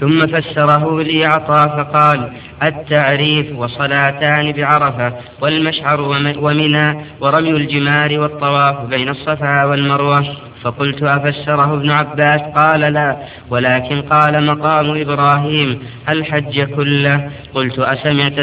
[0.00, 9.08] ثم فسره لي عطاء فقال التعريف وصلاتان بعرفة والمشعر وم- ومنى ورمي الجمار والطواف بين
[9.08, 10.36] الصفا والمروة.
[10.66, 13.16] فقلت أفسره ابن عباس؟ قال لا
[13.50, 17.30] ولكن قال مقام إبراهيم الحج كله.
[17.54, 18.38] قلت أسمعت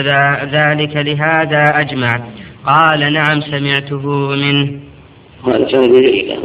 [0.53, 2.23] ذلك لهذا أجمع.
[2.65, 4.79] قال نعم سمعته منه
[5.47, 6.39] هذا سند جيد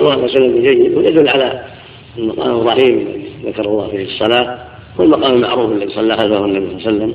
[0.00, 1.64] وهذا سند جيد ويدل على
[2.18, 4.58] مقام إبراهيم الذي ذكر الله فيه الصلاة
[4.98, 7.14] والمقام المعروف الذي صلى خلفه النبي صلى الله عليه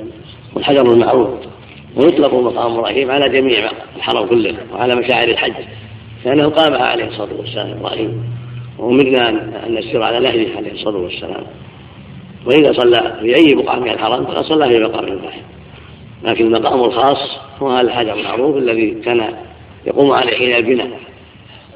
[0.54, 1.28] والحجر المعروف
[1.96, 5.54] ويطلق مقام إبراهيم على جميع الحرم كله وعلى مشاعر الحج.
[6.24, 8.24] لأنه قامها عليه الصلاة والسلام إبراهيم
[8.78, 11.44] وامرنا ان أن نسير على نهجه عليه الصلاة والسلام.
[12.46, 15.42] وإذا صلى في أي بقعه من الحرم فقد صلى في مقام إبراهيم
[16.24, 19.34] لكن المقام الخاص هو هذا الحجر المعروف الذي كان
[19.86, 21.00] يقوم عليه حين البناء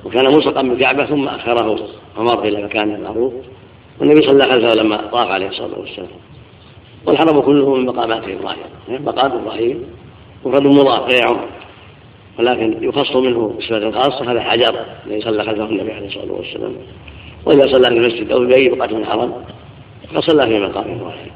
[0.04, 3.32] وكان ملصقا بالكعبة ثم أخره ومر إلى مكانه المعروف
[4.00, 6.08] والنبي صلى خلفه لما طاف عليه الصلاة والسلام.
[7.06, 9.84] والحرم كله من مقامات إبراهيم مقام إبراهيم
[10.44, 11.48] مفرد مضاف غير عمر.
[12.38, 16.72] ولكن يخص منه بصفة خاصة هذا حجر الذي صلى خلفه النبي عليه الصلاة والسلام.
[17.44, 19.32] وإذا صلى في المسجد أو في اي بقعه من الحرم
[20.08, 21.30] فقد صلى في مقام إبراهيم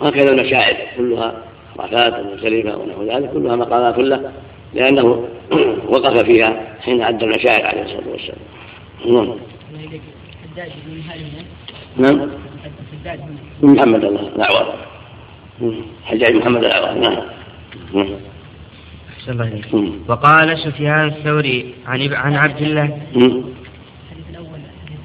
[0.00, 1.34] وهكذا المشاعر كلها
[1.78, 4.32] عرفات ومزدلفه ونحو ذلك كلها مقامات كلها
[4.74, 5.28] لأنه
[5.92, 8.38] وقف فيها حين عد المشاعر عليه الصلاة والسلام.
[9.06, 9.36] نعم.
[11.96, 12.30] نعم.
[13.62, 14.74] محمد الله الأعور.
[16.04, 16.98] حجاج محمد الأعور.
[16.98, 17.22] نعم.
[17.94, 18.33] نعم.
[19.24, 19.92] أحسن الله إليك.
[20.08, 22.84] وقال سفيان الثوري عن عن عبد الله.
[22.84, 25.00] الحديث الأول حديث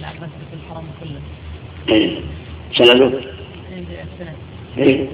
[0.00, 1.20] العباس في الحرم كله.
[1.88, 2.20] إيه.
[2.72, 3.20] سنده؟
[4.78, 5.08] إيه.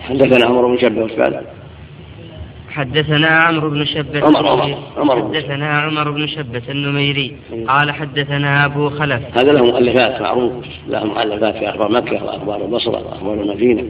[0.00, 1.12] حدثنا عمر بن شبه وش
[2.70, 5.16] حدثنا عمرو بن شبة عمر عمر عمر.
[5.16, 7.36] حدثنا عمر بن شبة النميري.
[7.68, 9.38] قال حدثنا أبو خلف.
[9.38, 10.64] هذا له مؤلفات معروف.
[10.88, 13.84] له مؤلفات في أخبار مكة وأخبار البصرة وأخبار المدينة.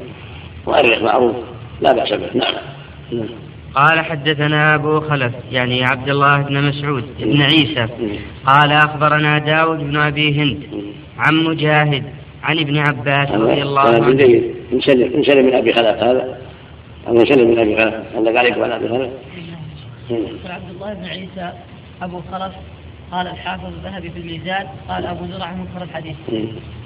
[0.67, 1.37] مؤرخ معروف.
[1.83, 2.31] لا بأس به.
[2.35, 2.55] نعم.
[3.13, 3.29] نعم.
[3.75, 7.87] قال حدثنا أبو خلف يعني عبد الله بن مسعود بن عيسى.
[8.47, 10.63] قال أخبرنا داود بن أبي هند
[11.19, 12.05] عن مجاهد
[12.43, 14.13] عن ابن عباس رضي الله عنه.
[14.13, 14.55] جيد.
[14.73, 16.39] انسلم انسلم من أبي خلف هذا؟
[17.09, 19.11] أو انسلم من أبي خلف؟ عندك عليكم على أبي خلف؟
[20.47, 21.53] عبد الله بن عيسى
[22.03, 22.53] أبو خلف
[23.13, 26.17] قال الحافظ الذهبي في الميزان قال أبو زرع منكر الحديث.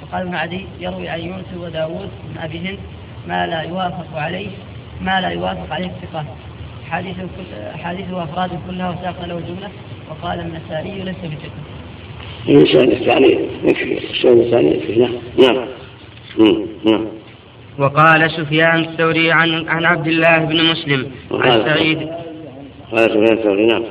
[0.03, 2.79] وقال ابن عدي يروي عن يونس وداود بن أبي هند
[3.29, 4.49] ما لا يوافق عليه.
[5.01, 6.27] ما لا يوافق عليه الثقات
[6.91, 9.69] حديثه كل- أحاديثه أفراد كلها وساق له جملة
[10.11, 11.51] وقال النسائي ليس بثقة.
[12.49, 14.11] الانسان الثاني يكفي.
[14.11, 15.01] السؤال الثاني يكفي.
[15.01, 15.13] نعم.
[15.39, 15.67] نعم.
[16.39, 16.67] مم.
[16.85, 17.07] نعم.
[17.79, 21.11] وقال سفيان الثوري عن عن عبد الله بن مسلم.
[21.33, 21.99] عن سعيد.
[22.93, 23.83] قال سفيان الثوري نعم.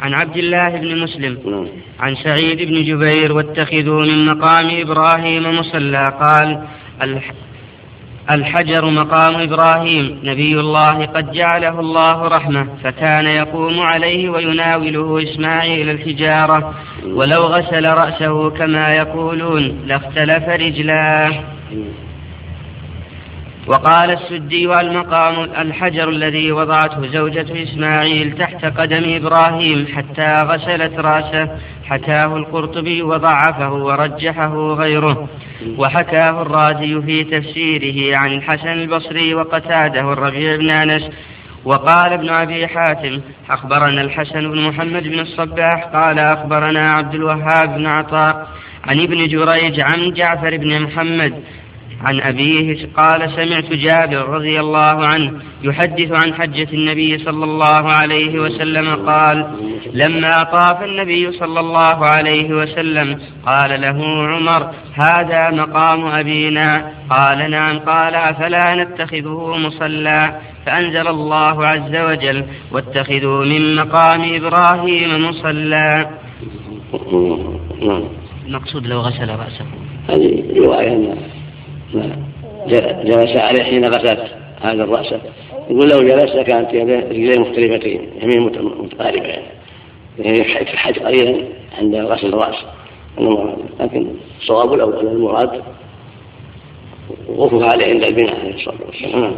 [0.00, 1.38] عن عبد الله بن مسلم.
[1.46, 1.66] نعم.
[2.00, 6.04] عن سعيد بن جبير واتخذوا من مقام إبراهيم مصلى.
[6.22, 6.60] قال
[7.02, 7.32] الح
[8.30, 10.20] الحجر مقام إبراهيم.
[10.24, 16.74] نبي الله قد جعله الله رحمة فكان يقوم عليه ويناوله إسماعيل الحجارة.
[17.06, 21.32] ولو غسل رأسه كما يقولون لاختلف رجلاه.
[23.66, 31.48] وقال السدي والمقام الحجر الذي وضعته زوجة إسماعيل تحت قدم إبراهيم حتى غسلت رأسه
[31.84, 35.28] حكاه القرطبي وضعفه ورجحه غيره.
[35.78, 41.10] وحكاه الرازي في تفسيره عن الحسن البصري وقتاده الربيع بن أنس.
[41.64, 47.86] وقال ابن أبي حاتم أخبرنا الحسن بن محمد بن الصباح قال أخبرنا عبد الوهاب بن
[47.86, 48.48] عطاء
[48.84, 51.42] عن ابن جريج عن جعفر بن محمد
[52.04, 55.32] عن أبيه قال سمعت جابر رضي الله عنه
[55.62, 59.46] يحدث عن حجة النبي صلى الله عليه وسلم قال
[59.92, 67.78] لما طاف النبي صلى الله عليه وسلم قال له عمر هذا مقام أبينا؟ قال نعم.
[67.78, 76.10] قال أفلا نتخذه مصلى؟ فأنزل الله عز وجل واتخذوا من مقام إبراهيم مصلى.
[77.82, 78.04] نعم.
[78.46, 79.66] المقصود لو غسل رأسه.
[80.08, 81.14] هذه رواية
[83.04, 84.26] جلس عليه حين غسلت
[84.62, 85.14] هذا الرأس
[85.70, 89.44] يقول لو جلس كانت رجليه مختلفتين يمين مت- متقاربة يعني.
[90.18, 91.44] يعني يحج الحج قليلا
[91.78, 92.54] عند غسل الرأس.
[93.80, 94.06] لكن
[94.40, 95.62] الصواب الأول المراد
[97.28, 99.20] وقوفها عليه عند البناء عليه الصلاة والسلام.
[99.20, 99.32] نعم.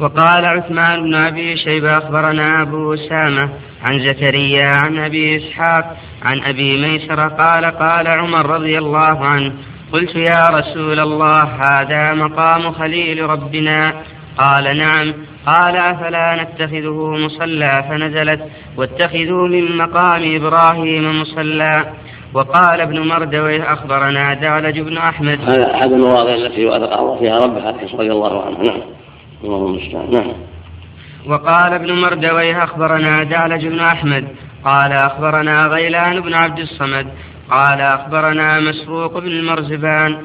[0.00, 3.50] وقال عثمان بن أبي شيبة أخبرنا أبو أسامة
[3.82, 9.52] عن زكريا عن أبي إسحاق عن أبي ميسرة قال قال عمر رضي الله عنه
[9.92, 13.94] قلت يا رسول الله هذا مقام خليل ربنا.
[14.38, 15.14] قال نعم.
[15.46, 18.40] قال أفلا نتخذه مصلى؟ فنزلت.
[18.76, 21.86] واتخذوا من مقام إبراهيم مصلى.
[22.34, 25.38] وقال ابن مردويه أخبرنا دعلج بن أحمد.
[25.40, 28.58] هذا هذا المواضع التي الله فيها ربها رضي الله عنه.
[28.58, 28.80] نعم.
[29.44, 30.10] اللهم المستعان.
[30.10, 30.32] نعم.
[31.26, 34.24] وقال ابن مردويه أخبرنا دعلج بن أحمد.
[34.64, 37.06] قال أخبرنا غيلان بن عبد الصمد.
[37.50, 40.22] قال أخبرنا مسروق بن المرزبان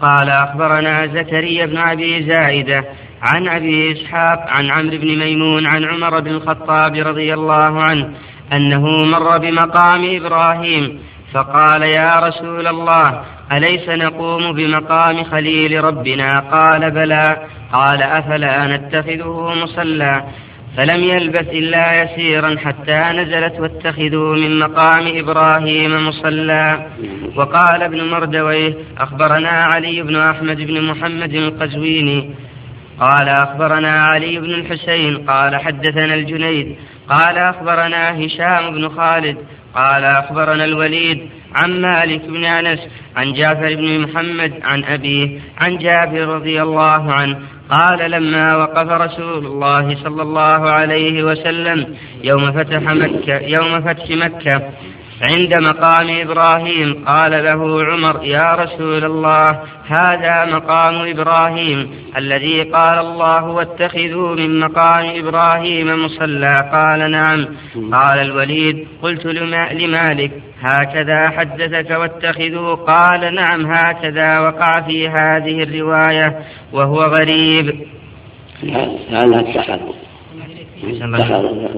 [0.00, 2.84] قال أخبرنا زكريا بن أبي زائدة
[3.22, 8.10] عن أبي إسحاق عن عمرو بن ميمون عن عمر بن الخطاب رضي الله عنه
[8.52, 11.00] أنه مر بمقام إبراهيم
[11.34, 17.36] فقال يا رسول الله أليس نقوم بمقام خليل ربنا؟ قال بلى.
[17.72, 20.24] قال أفلا نتخذه مصلى؟
[20.76, 26.86] فلم يلبث إلا يسيرا حتى نزلت واتخذوا من مقام إبراهيم مصلى.
[27.36, 32.30] وقال ابن مردويه أخبرنا علي بن أحمد بن محمد القزويني.
[33.00, 36.76] قال أخبرنا علي بن الحسين قال حدثنا الجنيد.
[37.08, 39.36] قال أخبرنا هشام بن خالد.
[39.74, 42.80] قال أخبرنا الوليد عن مالك بن أنس
[43.16, 47.38] عن جعفر بن محمد عن أبيه عن جابر رضي الله عنه
[47.70, 54.62] قال لما وقف رسول الله صلى الله عليه وسلم يوم فتح مكة يوم فتح مكة
[55.30, 57.04] عند مقام إبراهيم.
[57.06, 65.04] قال له عمر يا رسول الله هذا مقام إبراهيم الذي قال الله واتخذوا من مقام
[65.26, 66.56] إبراهيم مصلى.
[66.72, 67.46] قال نعم.
[67.92, 76.38] قال الوليد قلت لما- لمالك هكذا حدثك واتخذوا قال نعم هكذا وقع في هذه الرواية
[76.72, 77.80] وهو غريب.
[78.62, 79.92] لأنها اتخذوا
[80.84, 81.68] اتخذوا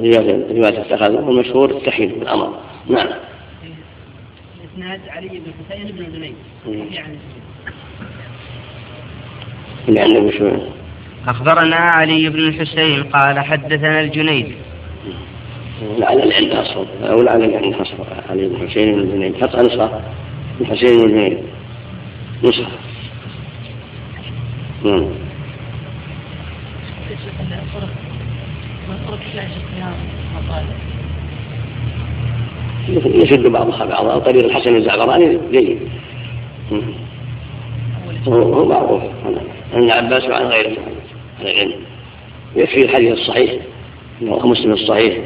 [0.51, 2.55] رواية اتخذوا والمشهور اتخذوا بالأمر
[2.89, 3.07] نعم.
[4.77, 6.35] إسناد علي بن حسين بن جنيد
[6.67, 6.93] مم.
[6.93, 7.19] يعني.
[9.89, 10.69] اللي عنده مشهور
[11.29, 14.55] أخبرنا علي بن الحسين قال حدثنا الجنيد.
[15.99, 16.87] لعل العلم أصلا.
[17.11, 18.07] أو لعل العلم أصلا.
[18.31, 20.01] علي بن الحسين بن الجنيد حتى نسخة
[20.61, 21.39] الحسين بن الجنيد
[22.45, 22.73] نسخة
[24.85, 25.07] نعم
[32.89, 35.79] يشد بعضها بعضا طريق الحسن الزعفراني جيد.
[38.29, 39.03] هو معروف.
[39.75, 40.77] عن عباس وعن غيره.
[41.41, 41.81] على العلم
[42.57, 43.55] يكفي الحديث الصحيح
[44.23, 45.19] انه مسلم الصحيح.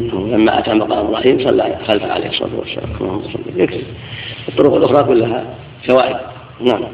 [0.00, 3.22] إنه لما أتى مقام إبراهيم صلى خلفه عليه الصلاة والسلام.
[3.56, 3.82] يكفي.
[4.48, 5.44] الطرق الأخرى كلها
[5.86, 6.16] شواهد
[6.60, 6.84] نعم.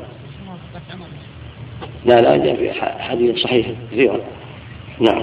[2.07, 4.21] لا لا جاء في حديث صحيح كثيرا.
[5.01, 5.23] نعم.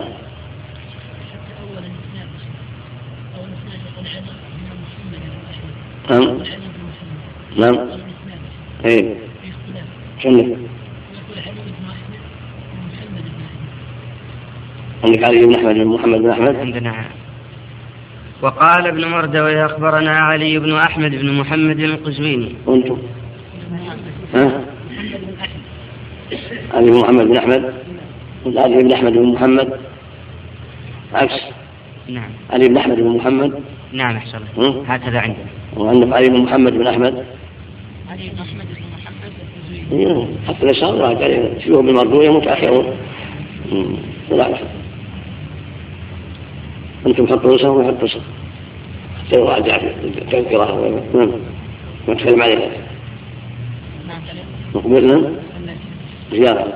[7.57, 7.77] نعم.
[8.85, 9.15] إيه.
[10.23, 10.57] سنة
[15.03, 17.05] عندك علي بن أحمد بن محمد بن أحمد؟ عندنا
[18.41, 22.55] وقال ابن مردوي أخبرنا علي بن أحمد بن محمد القزويني.
[22.65, 22.97] وأنتم
[24.33, 24.61] ها؟
[26.73, 27.73] علي بن محمد بن أحمد.
[28.45, 29.79] علي بن أحمد بن محمد.
[31.13, 31.41] عكس.
[32.09, 32.29] نعم.
[32.49, 33.63] علي بن أحمد بن محمد.
[33.93, 34.39] نعم أحسن.
[34.87, 35.45] هكذا عندنا.
[35.77, 37.36] وعندك علي بن محمد بن أحمد.
[38.17, 40.27] احمد بن محمد.
[40.47, 42.97] حتى اليسار راجع شيوخ بالمرجوية متأخرون
[43.71, 43.97] مم.
[44.29, 44.57] لا لا.
[47.07, 48.21] أنتم حطوا نسخة ويحط نسخة؟
[49.27, 51.31] حتى يراجع في التذكرة نعم.
[52.09, 52.71] نتكلم عليها.
[54.07, 54.21] نعم.
[54.75, 55.35] مقبول؟ نعم.
[56.31, 56.73] زيارة.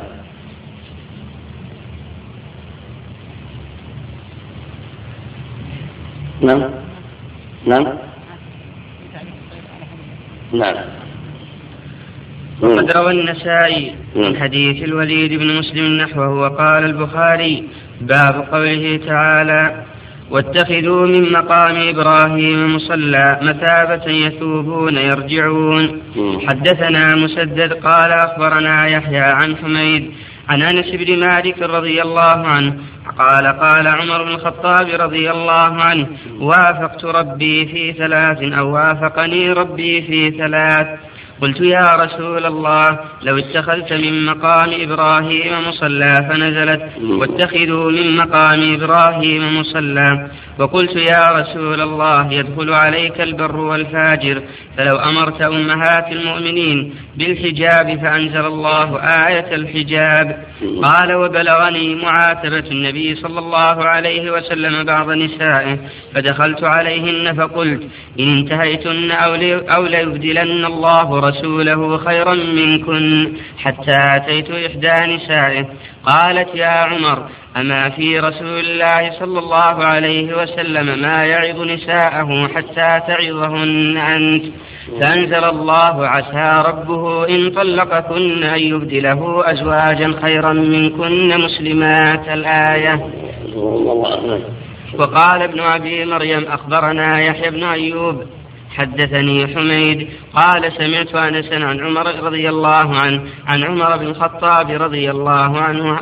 [6.41, 6.69] نعم.
[7.65, 7.97] نعم.
[10.53, 11.00] نعم.
[12.61, 13.95] وقد روى النسائي.
[14.15, 17.63] من حديث الوليد بن مسلم نحوه وقال البخاري
[18.01, 19.83] باب قوله تعالى
[20.31, 26.01] واتخذوا من مقام إبراهيم مصلى مثابة يثوبون يرجعون.
[26.47, 30.11] حدثنا مسدد قال أخبرنا يحيى عن حميد
[30.49, 32.73] عن أنس بن مالك رضي الله عنه
[33.19, 36.07] قال قال عمر بن الخطاب رضي الله عنه
[36.39, 40.87] وافقت ربي في ثلاث أو وافقني ربي في ثلاث
[41.41, 49.59] قلت يا رسول الله لو اتخذت من مقام إبراهيم مصلى فنزلت واتخذوا من مقام إبراهيم
[49.59, 50.29] مصلى.
[50.59, 54.41] وقلت يا رسول الله يدخل عليك البر والفاجر
[54.77, 60.45] فلو أمرت أمهات المؤمنين بالحجاب فأنزل الله آية الحجاب.
[60.83, 65.77] قال وبلغني معاتبة النبي صلى الله عليه وسلم بعض نسائه
[66.15, 67.81] فدخلت عليهن فقلت
[68.19, 75.65] إن انتهيتن أو لي- أو ليبدلن الله رسوله خيرا منكن حتى أتيت إحدى نسائه.
[76.05, 83.01] قالت يا عمر أما في رسول الله صلى الله عليه وسلم ما يعظ نساءه حتى
[83.07, 84.45] تعظهن أنت؟
[85.01, 93.09] فأنزل الله عسى ربه إن طلقكن أن يبدله أزواجا خيرا منكن مسلمات الآية.
[94.99, 98.23] وقال ابن أبي مريم أخبرنا يحيى بن أيوب
[98.77, 105.11] حدثني حميد قال سمعت أنسا عن عمر رضي الله عنه عن عمر بن الخطاب رضي
[105.11, 105.99] الله عنه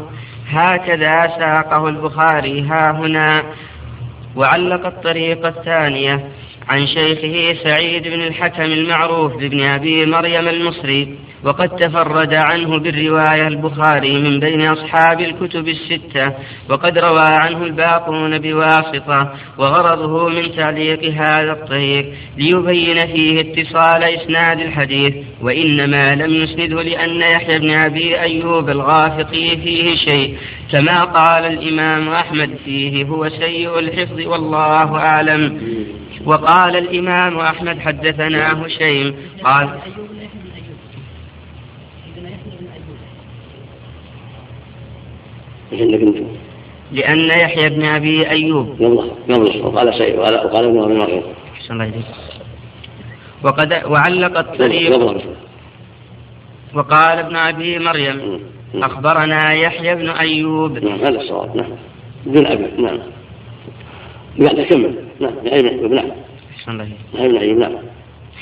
[0.50, 3.44] هكذا ساقه البخاري ها هنا.
[4.36, 6.30] وعلق الطريقة الثانية
[6.70, 11.16] عن شيخه سعيد بن الحكم المعروف بابن أبي مريم المصري.
[11.44, 16.34] وقد تفرد عنه بالرواية البخاري من بين أصحاب الكتب الستة
[16.70, 25.16] وقد روى عنه الباقون بواسطة وغرضه من تعليق هذا الطريق ليبين فيه اتصال إسناد الحديث
[25.42, 30.38] وإنما لم يسنده لأن يحيى بن أبي أيوب الغافقي فيه شيء
[30.72, 35.62] كما قال الإمام أحمد فيه هو سيء الحفظ والله أعلم.
[36.26, 40.88] وقال الإمام أحمد حدثنا هشيم قال ايوب لا يحيى بن ايوب
[42.08, 42.98] عندنا يحيى بن ايوب
[45.48, 45.59] إيش
[46.92, 48.82] لأن يحيى بن أبي أيوب.
[48.82, 52.06] يلا وقال سيد وقال وقال ابن ابي مريم أحسن الله إليك.
[53.44, 54.98] وقد وعلق الطريق.
[56.76, 58.40] وقال ابن أبي مريم
[58.76, 60.78] أخبرنا يحيى بن أيوب.
[60.78, 61.56] نعم هذا الصواب.
[61.56, 61.72] نعم.
[62.26, 63.00] بدون أبي نعم.
[64.38, 66.12] لا كمل نعم يا ابن ايوب نعم.
[66.56, 66.98] أحسن الله إليك.
[67.14, 67.74] يا ابن ايوب نعم.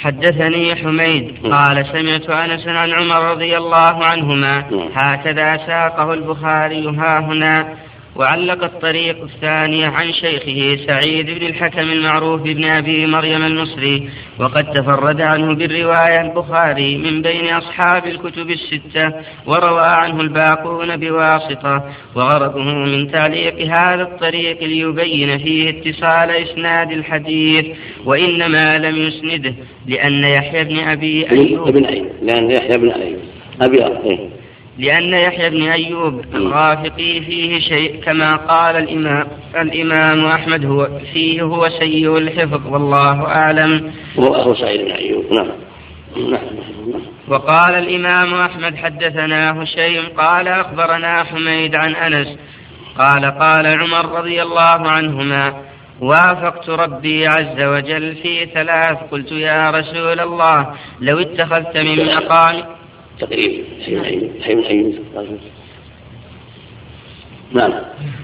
[0.02, 1.38] حدثني حميد.
[1.44, 4.90] قال سمعت أنس عن عمر رضي الله عنهما نعم.
[4.96, 7.87] هكذا ساقه البخاري ها هنا
[8.18, 14.10] وعلق الطريق الثاني عن شيخه سعيد بن الحكم المعروف بن أبي مريم المصري
[14.40, 19.14] وقد تفرد عنه بالرواية البخاري من بين أصحاب الكتب الستة
[19.46, 21.84] وروى عنه الباقون بواسطة
[22.16, 27.66] وغرضه من تعليق هذا الطريق ليبين فيه اتصال إسناد الحديث
[28.06, 29.54] وإنما لم يسنده
[29.88, 33.20] لأن يحيى بن أبي أيوب ابن أيوب لأن يحيى بن أيوب.
[33.62, 34.30] أبي أيوب
[34.78, 41.70] لأن يحيى بن أيوب الغافقي فيه شيء كما قال الإمام الإمام أحمد هو فيه هو
[41.70, 43.92] سيء الحفظ والله أعلم.
[44.20, 45.26] هو أخو سعيد بن أيوب.
[45.34, 45.48] نعم.
[46.32, 46.42] نعم.
[47.28, 52.38] وقال الإمام أحمد حدثنا هشيم قال أخبرنا حميد عن أنس
[52.98, 55.54] قال قال عمر رضي الله عنهما
[56.02, 60.68] وافقت ربي عز وجل في ثلاث قلت يا رسول الله
[61.02, 62.64] لو اتخذت من مقام
[63.20, 63.66] تقريب.
[64.42, 64.96] حي من أيوب
[67.54, 67.72] نعم.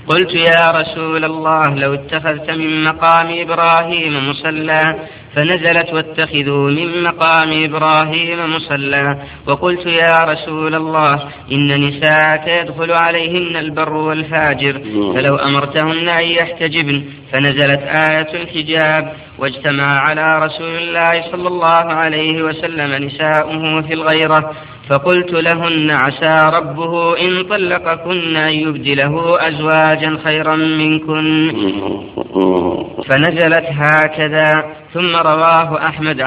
[0.08, 4.96] قلت يا رسول الله لو اتخذت من مقام إبراهيم مصلى
[5.36, 9.18] فنزلت واتخذوا من مقام إبراهيم مصلى.
[9.48, 11.14] وقلت يا رسول الله
[11.52, 14.82] إن نساءك يدخل عليهن البر والفاجر
[15.14, 17.04] فلو أمرتهن أن يحتجبن.
[17.34, 24.52] فنزلت آية الحجاب واجتمع على رسول الله صلى الله عليه وسلم نساؤه في الغيرة
[24.90, 31.52] فقلت لهن عسى ربه إن طلقكن أن يبدله أزواجا خيرا منكن.
[33.10, 36.22] فنزلت هكذا ثم رواه أحمد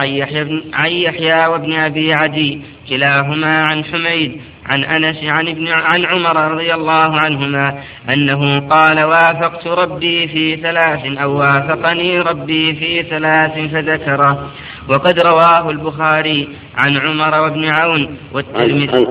[0.74, 2.62] عن يحيى, وابن أبي عدي.
[2.88, 9.66] كلاهما عن حميد عن أنس عن, ابن عن عمر رضي الله عنهما أنه قال وافقت
[9.66, 14.50] ربي في ثلاث أو وافقني ربي في ثلاث فذكره.
[14.88, 19.06] وقد رواه البخاري عن عمر وابن عون والترمذي.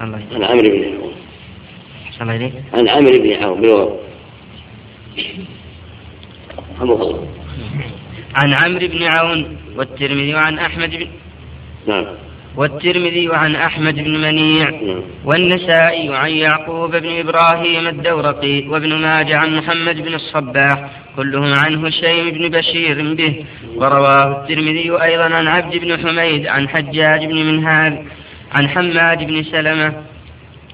[0.00, 1.14] عن عمرو بن عون.
[2.74, 4.00] عن عمرو بن عون بالواو
[8.34, 11.08] عن عمرو بن عون والترمذي وعن أحمد بن
[11.86, 12.06] نعم.
[12.56, 14.72] والترمذي عن أحمد بن منيع.
[15.24, 22.30] والنسائي عن يعقوب بن إبراهيم الدورقي وابن ماجه عن محمد بن الصباح كلهم عن هشيم
[22.30, 23.44] بن بشير به.
[23.76, 28.02] ورواه الترمذي أيضا عن عبد بن حميد عن حجاج بن منهال
[28.52, 29.92] عن حماد بن سلمة.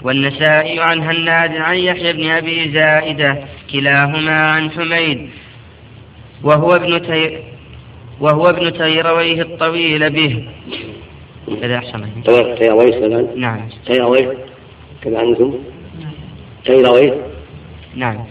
[0.02, 3.38] والنسائي عن هناد عن يحيى بن أبي زائدة
[3.72, 5.28] كلاهما عن حميد.
[6.42, 7.38] وهو ابن تي
[8.20, 10.48] وهو ابن تيرويه الطويل به.
[11.60, 12.22] كذا أحسن
[12.58, 13.68] تيرويه كذا نعم.
[13.86, 14.38] تيرويه
[15.02, 15.58] كذا عندكم
[16.64, 17.14] تيرويه
[17.94, 18.24] نعم.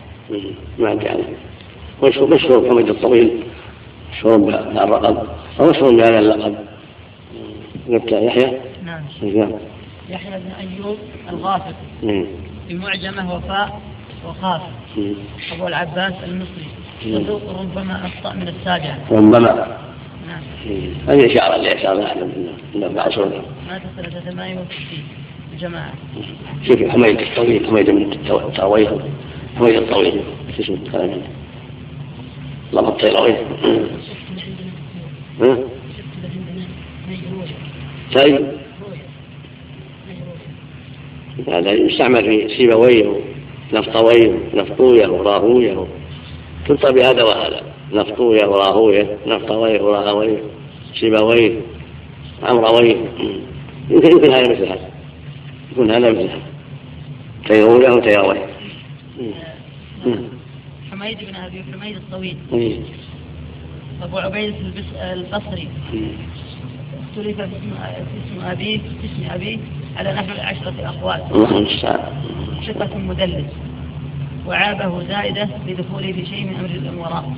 [0.79, 1.23] ما كان
[2.03, 3.43] مشهور مشهور حميد الطويل
[4.11, 5.17] مشهور بهذا الرقم؟
[5.59, 6.55] أو مشهور بهذا اللقب؟
[7.89, 9.03] قلت يحيى؟ نعم.
[9.21, 9.51] نعم
[10.09, 10.97] يحيى بن أيوب
[11.29, 11.73] الغافر.
[12.69, 13.81] بمعجمة وفاء
[14.27, 14.61] وخاف.
[15.51, 16.67] أبو العباس المصري.
[17.03, 18.99] صدوق ربما أخطأ من السابعة.
[19.11, 19.84] ربما.
[20.27, 20.41] نعم.
[21.07, 22.31] هذه إشارة لإشارة أحمد
[22.75, 24.67] أنه بعد سنة مات سنة 68
[25.53, 25.93] الجماعة.
[26.67, 28.87] شوف حميد الطويل حميد بن الطويل
[29.57, 30.21] حميد الطويل
[30.57, 31.21] شو اسمه؟ كلام
[32.73, 33.35] الله الطيلوي
[35.41, 35.57] ها؟
[38.15, 38.45] طيب.
[41.47, 43.19] هذا يستعمل في سيبويه
[43.73, 45.87] نفطويه نفطويه وراهويه
[46.65, 47.61] تنطق بهذا وهذا.
[47.93, 50.37] نفطويه وراهويه نفطويه وراهويه
[50.93, 51.61] سيبويه
[52.43, 52.95] عمرويه
[53.89, 54.89] يمكن يمكن هذا مثل هذا.
[55.71, 56.41] يكون هذا مثل هذا.
[57.45, 58.47] تيرويه وتيرويه
[60.91, 62.37] حميد بن أبي حميد الطويل.
[64.03, 64.55] أبو عبيد
[65.01, 65.67] البصري.
[67.11, 67.55] اختلف في
[68.25, 69.57] اسم أبيه في اسم أبيه
[69.97, 70.31] على نحو
[71.31, 72.13] الله المستعان
[72.67, 73.51] ثقة مدلس.
[74.47, 77.33] وعابه زائدة لدخوله في شيء من أمر الأمراء.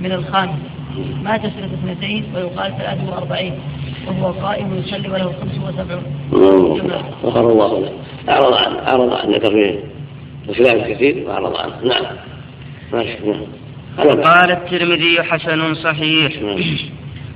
[0.00, 0.58] من الخامس
[1.22, 3.54] مات سنة اثنتين ويقال ثلاث وأربعين.
[4.06, 6.04] وهو قائم يصلي وله خمس وسبعون
[7.24, 7.92] غفر الله له
[8.28, 8.78] أعرض عنه.
[8.78, 9.36] أعرض عنه.
[9.36, 9.80] ذكر فيه
[10.48, 11.74] الخلاف الكثير وأعرض عنه.
[11.84, 12.16] نعم.
[12.92, 13.16] ماشي.
[13.26, 14.22] نعم.
[14.22, 16.42] قال الترمذي حسن صحيح.
[16.42, 16.60] نعم.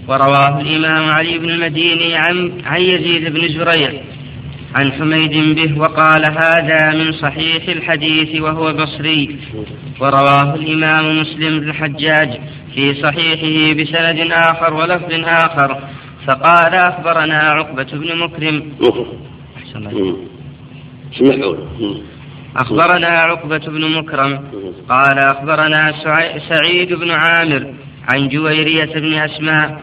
[0.09, 3.93] ورواه الإمام علي بن المديني عن, عن يزيد بن زريع
[4.75, 9.37] عن حميد به وقال هذا من صحيح الحديث وهو بصري.
[10.01, 12.41] ورواه الإمام مسلم بن الحجاج
[12.75, 15.79] في صحيحه بسند آخر ولفظ آخر.
[16.27, 18.63] فقال أخبرنا عقبة بن مكرم.
[22.57, 24.41] أخبرنا عقبة بن مكرم.
[24.89, 25.95] قال أخبرنا
[26.49, 27.75] سعيد بن عامر
[28.13, 29.81] عن جويرية بن أسماء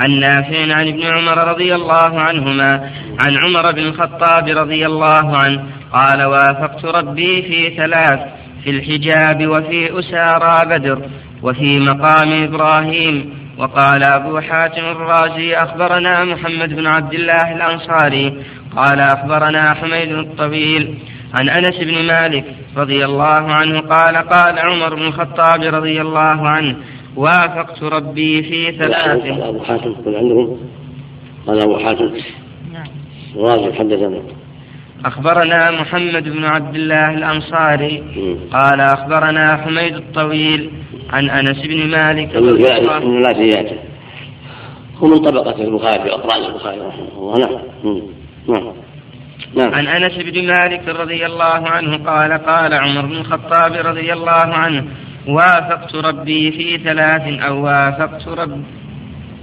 [0.00, 2.90] عن نافع عن ابن عمر رضي الله عنهما
[3.26, 8.20] عن عمر بن الخطاب رضي الله عنه قال وافقت ربي في ثلاث
[8.64, 11.02] في الحجاب وفي أسارى بدر
[11.42, 18.42] وفي مقام إبراهيم وقال أبو حاتم الرازي أخبرنا محمد بن عبد الله الأنصاري
[18.76, 20.98] قال أخبرنا حميد الطويل
[21.40, 22.44] عن أنس بن مالك
[22.76, 26.76] رضي الله عنه قال قال عمر بن الخطاب رضي الله عنه
[27.20, 29.22] وافقت ربي في ثلاث.
[29.22, 30.58] قال أبو حاتم قل عندهم.
[31.46, 32.10] قال أبو حاتم.
[32.72, 32.86] نعم.
[33.36, 34.22] الرازي حدثنا.
[35.04, 38.02] أخبرنا محمد بن عبد الله الأنصاري.
[38.52, 40.70] قال أخبرنا حميد الطويل
[41.10, 42.36] عن أنس بن مالك.
[42.36, 43.78] رضي الله عنه من لا سيئاته
[44.98, 47.38] هو من طبقة البخاري في أقران البخاري رحمه الله.
[47.38, 48.02] نعم.
[48.48, 48.72] نعم.
[49.56, 49.74] نعم.
[49.74, 54.84] عن أنس بن مالك رضي الله عنه قال قال عمر بن الخطاب رضي الله عنه
[55.34, 58.62] وافقت ربي في ثلاث أو وافقت رب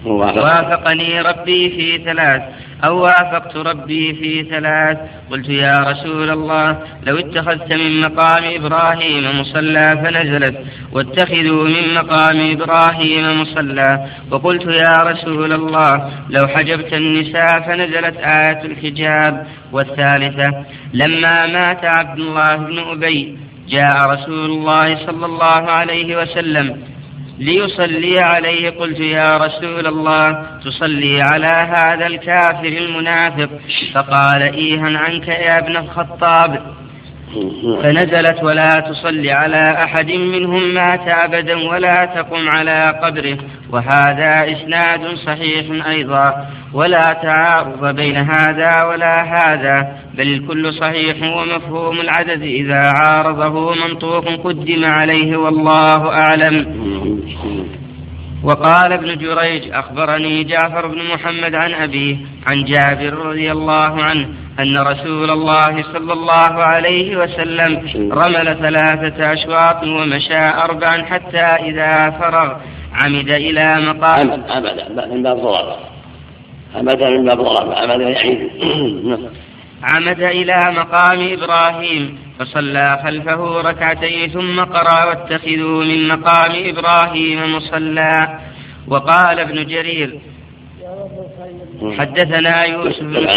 [0.05, 0.43] وافق.
[0.43, 2.41] وافقني ربي في ثلاث
[2.85, 4.97] أو وافقت ربي في ثلاث.
[5.31, 10.57] قلت يا رسول الله لو اتخذت من مقام إبراهيم مصلى فنزلت
[10.91, 14.05] واتخذوا من مقام إبراهيم مصلى.
[14.31, 19.47] وقلت يا رسول الله لو حجبت النساء فنزلت آية الحجاب.
[19.71, 23.37] والثالثة لما مات عبد الله بن أبي
[23.69, 26.83] جاء رسول الله صلى الله عليه وسلم
[27.39, 28.69] ليصلي عليه.
[28.69, 33.49] قلت يا رسول الله تصلي على هذا الكافر المنافق.
[33.93, 36.61] فقال إيها عنك يا ابن الخطاب.
[37.83, 43.37] فنزلت ولا تصل على أحد منهم مات أبدا ولا تقم على قبره.
[43.69, 46.47] وهذا إسناد صحيح أيضا.
[46.73, 49.97] ولا تعارض بين هذا ولا هذا.
[50.17, 56.77] بل الكل صحيح ومفهوم العدد إذا عارضه منطوق قدم عليه والله أعلم
[58.43, 64.27] وقال ابن جريج أخبرني جعفر بن محمد عن أبيه عن جابر رضي الله عنه
[64.59, 72.53] أن رسول الله صلى الله عليه وسلم رمل ثلاثة أشواط ومشى أربعا حتى إذا فرغ
[72.93, 75.77] عمد إلى مقام أبدا من باب ضرر
[76.75, 78.49] أبدا من باب ضرر أبدا يعيد
[79.09, 79.46] نعم.
[79.83, 88.39] عمد إلى مقام إبراهيم فصلى خلفه ركعتين ثم قرأ واتخذوا من مقام إبراهيم مصلى.
[88.87, 90.19] وقال ابن جرير
[91.97, 93.03] حدثنا يوسف.
[93.03, 93.27] بن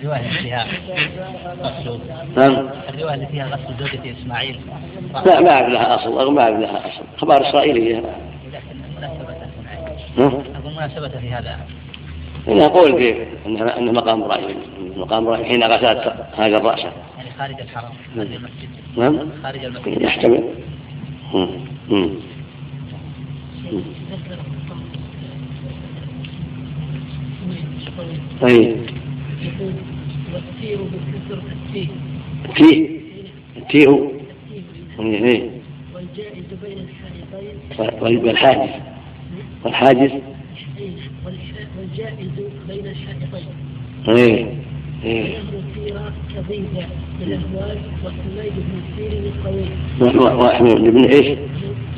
[0.00, 0.66] الرواية اللي فيها
[1.62, 2.00] غسل
[2.36, 2.68] نعم.
[2.88, 4.60] الرواية اللي فيها غسل زوجة إسماعيل.
[5.26, 7.04] لا ما أعرف لها أصل ما أعرف لها أصل.
[7.16, 7.96] أخبار إسرائيلية.
[7.96, 11.58] لكن مناسبة؟ أقول مناسبة في هذا.
[12.48, 14.56] أنا أقول في أن أن مقام إبراهيم
[14.96, 16.78] مقام إبراهيم حين غسلت هذا الرأس.
[16.80, 18.68] يعني خارج الحرم خارج المسجد.
[18.96, 19.18] نعم.
[19.42, 20.02] خارج المسجد.
[20.02, 20.44] يحتمل.
[21.34, 21.48] مم.
[21.90, 22.10] مم.
[23.72, 23.82] مم.
[28.40, 28.76] طيب.
[30.34, 31.90] والسير بالكسر السين
[32.56, 33.00] تيه
[33.70, 34.10] تيه
[35.00, 35.50] إيه.
[35.94, 38.70] والجائز بين الحائطين وال- والحاجز
[39.64, 40.10] والحاجز
[42.00, 42.30] والجائز
[42.68, 43.48] بين الحائطين
[44.08, 44.46] إيه
[45.04, 45.38] إيه
[46.36, 46.86] كضيفة
[47.20, 49.68] بالأهوال وحميد بن سير الطويل
[50.00, 51.38] و- و- وأحمد بن إيش؟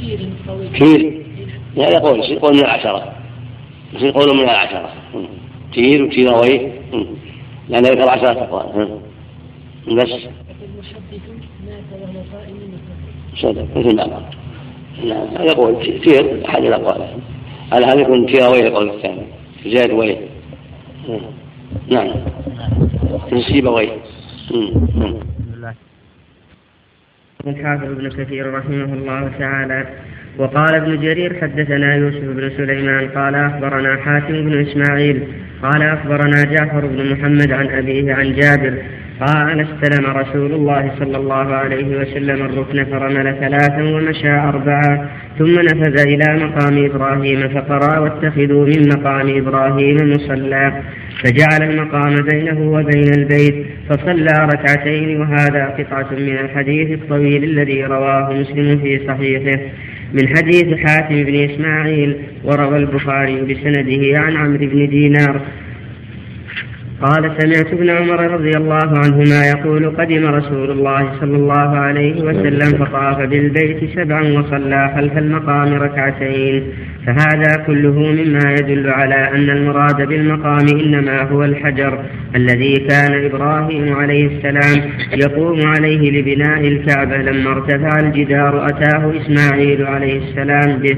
[0.00, 1.22] سير الطويل كير
[1.76, 3.12] يعني يقول يقول من العشرة
[3.94, 4.90] يقول من العشرة.
[5.74, 6.72] تير وتيرويه.
[7.68, 8.98] لأن ذكر عشرة أقوال.
[9.96, 10.11] بس
[13.36, 14.22] صدق مثل ما قال
[15.09, 17.09] نعم يقول تي- تير أحد الأقوال
[17.72, 19.22] على هذا يكون تيرويه القول الثاني
[19.66, 19.90] زاد
[21.08, 21.20] مم.
[21.90, 22.10] نعم
[23.32, 23.90] نسيب ويه
[24.54, 24.88] مم.
[24.94, 25.14] مم.
[27.46, 29.86] الحافظ ابن كثير رحمه الله تعالى
[30.38, 35.22] وقال ابن جرير حدثنا يوسف بن سليمان قال أخبرنا حاتم بن إسماعيل
[35.62, 38.82] قال أخبرنا جعفر بن محمد عن أبيه عن جابر
[39.23, 45.09] قال استلم رسول الله صلى الله عليه وسلم الركن فرمل ثلاثا ومشى أربعا
[45.39, 50.83] ثم نفذ إلى مقام إبراهيم فقرأ واتخذوا من مقام إبراهيم مصلى
[51.23, 58.79] فجعل المقام بينه وبين البيت فصلى ركعتين وهذا قطعة من الحديث الطويل الذي رواه مسلم
[58.79, 59.61] في صحيحه.
[60.12, 65.41] من حديث حاتم بن إسماعيل وروى البخاري بسنده عن عمرو بن دينار
[67.03, 72.84] قال سمعت ابن عمر رضي الله عنهما يقول قدم رسول الله صلى الله عليه وسلم
[72.84, 76.72] فطاف بالبيت سبعا وصلى خلف المقام ركعتين.
[77.07, 82.05] فهذا كله مما يدل على أن المراد بالمقام إنما هو الحجر
[82.36, 90.18] الذي كان إبراهيم عليه السلام يقوم عليه لبناء الكعبة لما ارتفع الجدار أتاه إسماعيل عليه
[90.18, 90.96] السلام به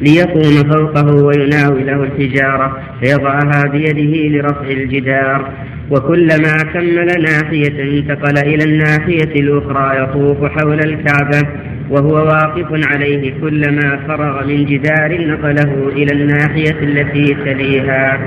[0.00, 5.50] ليقوم فوقه ويناوله الحجارة فيضعها بيده لرفع الجدار.
[5.90, 11.48] وكلما كمل ناحية انتقل إلى الناحية الأخرى يطوف حول الكعبة
[11.90, 18.18] وهو واقف عليه كلما فرغ من جدار نقله إلى الناحية التي تليها.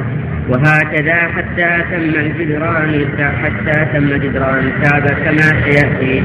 [0.49, 3.05] وهكذا حتى تم الجدران
[3.43, 6.21] حتى تم جدران الكعبة كما سيأتي.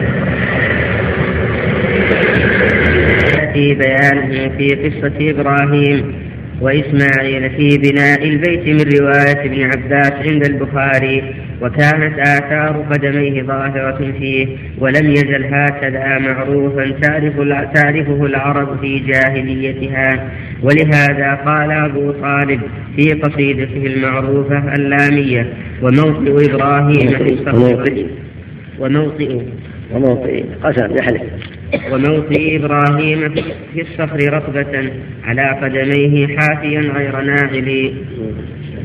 [3.53, 6.15] في بيانه في قصة إبراهيم
[6.61, 11.35] وإسماعيل في بناء البيت من رواية ابن عباس عند البخاري.
[11.65, 14.47] وكانت آثار قدميه ظاهرة فيه
[14.79, 17.35] ولم يزل هكذا معروفا تعرف
[17.75, 20.31] تعرفه العرب في جاهليتها.
[20.63, 22.61] ولهذا قال أبو طالب
[22.97, 25.53] في قصيدته المعروفة اللامية
[25.83, 28.07] وموطئ إبراهيم في الصخر
[28.79, 29.41] وموطئ.
[29.93, 30.45] وموطئ.
[30.63, 31.23] قسم يحلف
[31.93, 33.35] وموطئ إبراهيم
[33.75, 34.91] في الصخر ركبة
[35.25, 37.95] على قدميه حافيا غير ناعل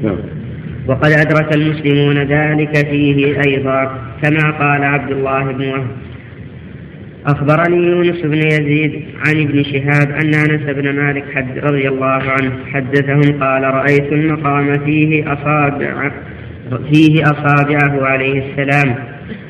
[0.03, 0.38] نعم.
[0.87, 5.87] وقد أدرك المسلمون ذلك فيه أيضا كما قال عبد الله بن وهب.
[7.25, 12.51] أخبرني يونس بن يزيد عن ابن شهاب أن أنس بن مالك حد رضي الله عنه
[12.73, 16.11] حدثهم قال رأيت المقام فيه أصابع
[16.91, 18.95] فيه أصابعه عليه السلام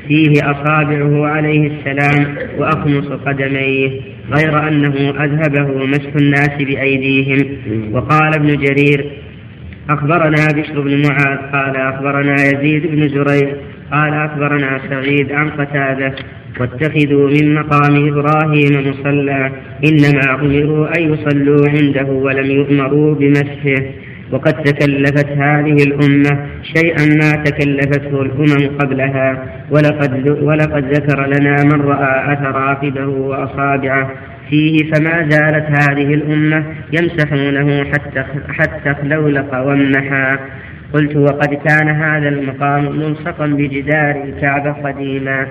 [0.07, 3.91] فيه أصابعه عليه السلام وأخمص قدميه
[4.31, 7.57] غير أنه أذهبه مسح الناس بأيديهم.
[7.91, 9.05] وقال ابن جرير
[9.89, 13.53] أخبرنا بشر بن معاذ قال أخبرنا يزيد بن زريع
[13.91, 16.15] قال أخبرنا سعيد عن قتادة
[16.59, 19.51] واتخذوا من مقام إبراهيم مصلى
[19.85, 23.83] إنما أمروا أن يصلوا عنده ولم يؤمروا بمسحه
[24.31, 29.45] وقد تكلفت هذه الأمة شيئا ما تكلفته الأمم قبلها.
[29.71, 34.11] ولقد, ولقد ذكر لنا من رأى أثر عقبه وأصابعه.
[34.49, 36.63] فيه فما زالت هذه الأمة
[36.93, 38.93] يمسحونه حتى حتى
[39.53, 40.39] وامنحا.
[40.93, 45.47] قلت وقد كان هذا المقام ملصقا بجدار الكعبة قديما.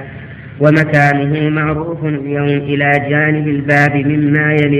[0.60, 4.78] ومكانه معروف اليوم إلى جانب الباب مما يلي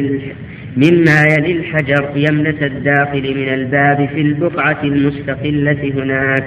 [0.77, 6.45] مما يلي الحجر يمنة الداخل من الباب في البقعة المستقلة هناك.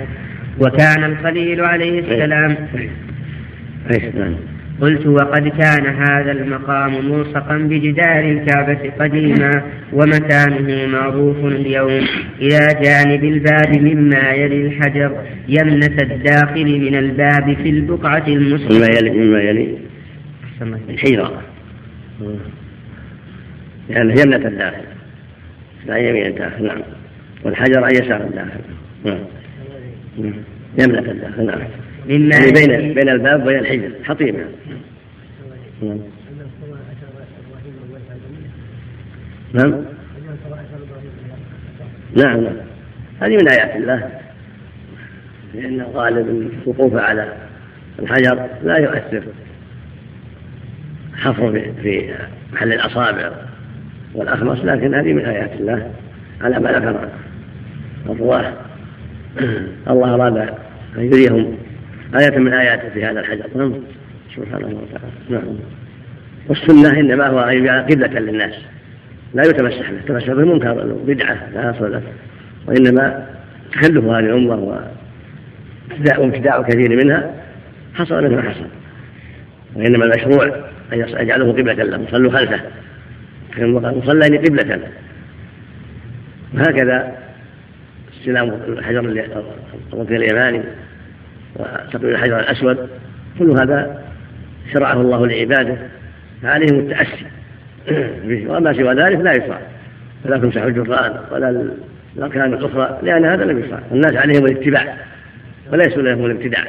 [0.59, 2.55] وكان الخليل عليه السلام
[4.81, 9.51] قلت وقد كان هذا المقام ملصقا بجدار الكعبة قديما
[9.97, 12.05] ومكانه معروف اليوم.
[12.41, 15.11] إلى جانب الباب مما يلي الحجر
[15.47, 18.77] يمنة الداخل من الباب في البقعة المستقلة.
[18.77, 19.77] مما يلي مما يلي
[20.89, 21.41] الحجرة
[23.91, 24.83] لأنه يمنة الداخل
[25.85, 26.81] لا يمين الداخل نعم.
[27.43, 28.61] والحجر عن يسار الداخل
[29.05, 29.19] نعم.
[30.79, 31.59] يمنة الداخل نعم.
[32.07, 33.91] يعني بين بين الباب وبين الحجر.
[34.03, 34.45] حطيمة
[35.81, 35.99] نعم.
[39.53, 39.83] نعم.
[42.15, 42.43] نعم.
[42.43, 42.55] نعم
[43.21, 44.09] هذه من آيات الله.
[45.53, 47.33] لأن غالب الوقوف على
[47.99, 49.23] الحجر لا يؤثر.
[51.15, 52.15] حفر في
[52.53, 53.50] محل الأصابع.
[54.15, 55.91] والأخمص لكن هذه من آيات الله.
[56.41, 57.09] على ما ذكر
[58.09, 58.53] الرواة
[59.89, 61.57] الله أراد أن يريهم.
[62.19, 63.73] آية من آياته في هذا الحجر نعم.
[64.35, 65.11] سبحانه وتعالى.
[65.29, 65.55] نعم.
[66.49, 68.53] والسنة إنما هو أن يجعل قبلة للناس.
[69.33, 69.97] لا يتمسح به.
[69.97, 72.01] التمسح به منكر بدعة لا أصل له.
[72.67, 73.25] وإنما
[73.71, 74.81] تخلف هذه الأمة
[76.17, 77.31] وابتداع كثير منها
[77.93, 78.65] حصل منه ما حصل.
[79.75, 80.45] وإنما المشروع
[80.93, 82.59] أن يجعله قبلة له صلوا خلفه.
[84.05, 84.79] صلى قبلة.
[86.53, 87.17] وهكذا
[88.19, 88.99] استلام الحجر
[89.93, 90.61] الركن اليماني
[91.55, 92.89] وتقبيل الحجر الأسود.
[93.39, 94.03] كل هذا
[94.73, 95.77] شرعه الله لعباده.
[96.43, 97.25] فعليهم التأسي.
[98.25, 99.59] به وما سوى ذلك لا يشرع
[100.23, 101.71] فلا تمسح الجران ولا
[102.17, 102.99] الأركان الأخرى.
[103.03, 104.97] لأن هذا لم يشرع الناس عليهم الاتباع.
[105.71, 106.67] وليس لهم الابتداع.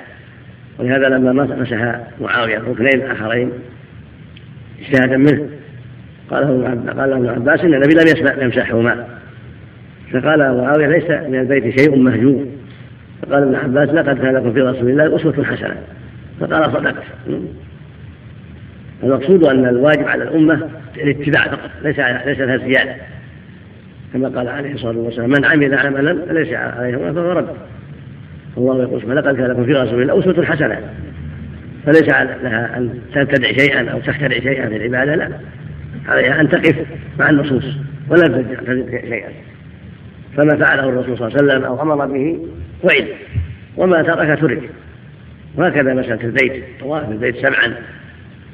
[0.78, 3.50] ولهذا لما مسح معاوية ركنين آخرين
[4.80, 5.48] اجتهادا منه.
[6.32, 6.64] قال
[6.98, 9.06] قال ابن عباس إن النبي لم يسمع يمسحهما.
[10.12, 12.46] فقال معاوية ليس من البيت شيء مهجور.
[13.22, 15.76] فقال ابن عباس لقد كان لكم في رسول الله أسوة حسنة.
[16.40, 17.04] فقال صدقت.
[19.02, 22.94] المقصود أن الواجب على الأمة الاتباع فقط ليس ليس لها زيادة.
[24.12, 27.48] كما قال عليه الصلاة والسلام من عمل عملا فليس عليه فهو رد.
[28.56, 30.78] الله يقول لقد كان لكم في رسول الله أسوة حسنة.
[31.86, 32.08] فليس
[32.42, 35.28] لها أن تبتدع شيئا أو تخترع شيئا في العبادة لا.
[36.08, 36.86] عليها أن تقف
[37.18, 37.64] مع النصوص
[38.08, 39.28] ولم تزد شيئا.
[40.36, 42.46] فما فعله الرسول صلى الله عليه وسلم أو أمر به
[42.82, 43.08] فعل
[43.76, 44.70] وما ترك ترك.
[45.56, 47.74] وهكذا مسألة البيت طواف البيت سبعا.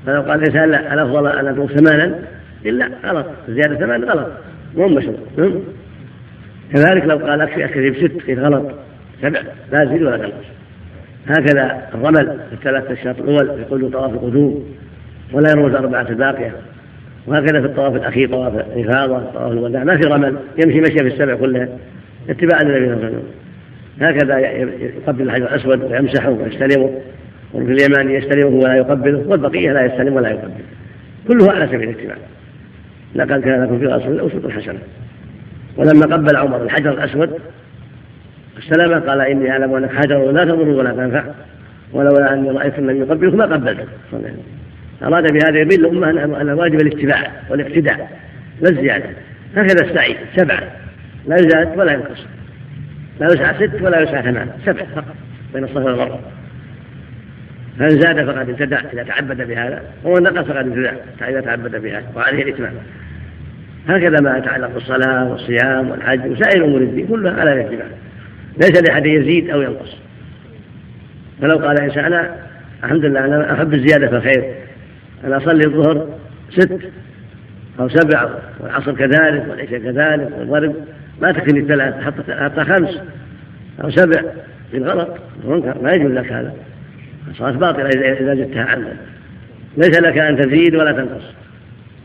[0.06, 2.18] فلو قال الإنسان لا الأفضل أن أطوف ثمانا؟
[2.66, 3.26] إلا غلط.
[3.48, 4.28] زيادة ثمان غلط.
[4.76, 5.16] مو مشروع.
[6.74, 8.74] كذلك لو قال أكفي أكفي بست قيل غلط.
[9.22, 9.40] سبع.
[9.72, 10.46] لا زيد ولا تنقص.
[11.28, 14.76] هكذا الرمل في الثلاثة الشهر الأول يقول طواف القدوم
[15.32, 16.52] ولا يروج أربعة الباقية.
[17.28, 21.34] وهكذا في الطواف الأخير طواف الإفاضة طواف الوداع ما في رمل يمشي مشي في السبع
[21.34, 21.68] كلها.
[22.28, 23.22] اتباعا للنبي صلى الله عليه وسلم.
[24.00, 26.90] هكذا يقبل الحجر الأسود ويمسحه ويستلمه
[27.54, 30.50] وفي اليماني يستلمه ولا يقبله والبقية لا يستلم ولا يقبل.
[31.28, 32.16] كله على سبيل الاتباع.
[33.14, 34.78] لقد كان لكم في الله أسوة حسنة.
[35.76, 37.30] ولما قبل عمر الحجر الأسود
[38.58, 41.24] استلمه قال إني أعلم أنك حجر لا تضر ولا تنفع
[41.92, 43.84] ولولا أني رأيت من يقبلك ما قبلته.
[45.02, 48.10] أراد بهذا يبين الأمة أن واجب الاتباع والاقتداء
[48.60, 49.10] لا الزيادة
[49.56, 50.62] هكذا السعي سبعة.
[51.26, 52.26] لا يزاد ولا ينقص.
[53.20, 54.48] لا يسعى ست ولا يسعى ثمان.
[54.66, 55.14] سبع فقط
[55.54, 56.20] بين الصفا والمروة
[57.78, 59.82] فإن زاد فقد ابتدع إذا تعبد بهذا.
[60.04, 60.92] ومن نقص فقد ابتدع
[61.28, 62.72] إذا تعبد بهذا وعليه الإتمام.
[63.88, 67.86] هكذا ما يتعلق بالصلاة والصيام والحج وسائر أمور الدين كلها على الاتباع.
[68.56, 69.96] ليس لأحد يزيد أو ينقص.
[71.42, 72.36] فلو قال الإنسان أنا
[72.84, 74.54] الحمد لله أنا أحب الزيادة في الخير.
[75.24, 76.08] أنا أصلي الظهر
[76.50, 76.78] ست
[77.80, 78.28] أو سبع
[78.60, 80.74] والعصر كذلك والعشاء كذلك والمغرب
[81.22, 81.94] ما تكفيني الثلاث
[82.30, 83.00] حتى خمس
[83.84, 84.22] أو سبع
[84.72, 85.08] بالغلط.
[85.48, 86.54] منكر ما يجوز لك هذا.
[87.30, 88.96] الصلاة باطلة إذا زدتها عمدا.
[89.76, 91.24] ليس لك أن تزيد ولا تنقص.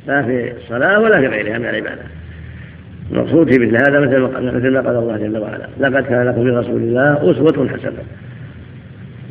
[0.07, 2.01] لا في الصلاة ولا في غيرها من العبادة.
[3.11, 4.19] المقصود في مثل هذا مثل
[4.55, 5.67] مثل ما قال الله جل وعلا.
[5.79, 8.03] لقد كان لكم في رسول الله أسوة حسنة.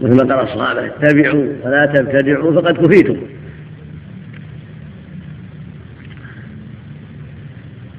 [0.02, 3.16] مثل ما قال الصحابة اتبعوا ولا تبتدعوا فقد كفيتم.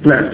[0.06, 0.30] نعم.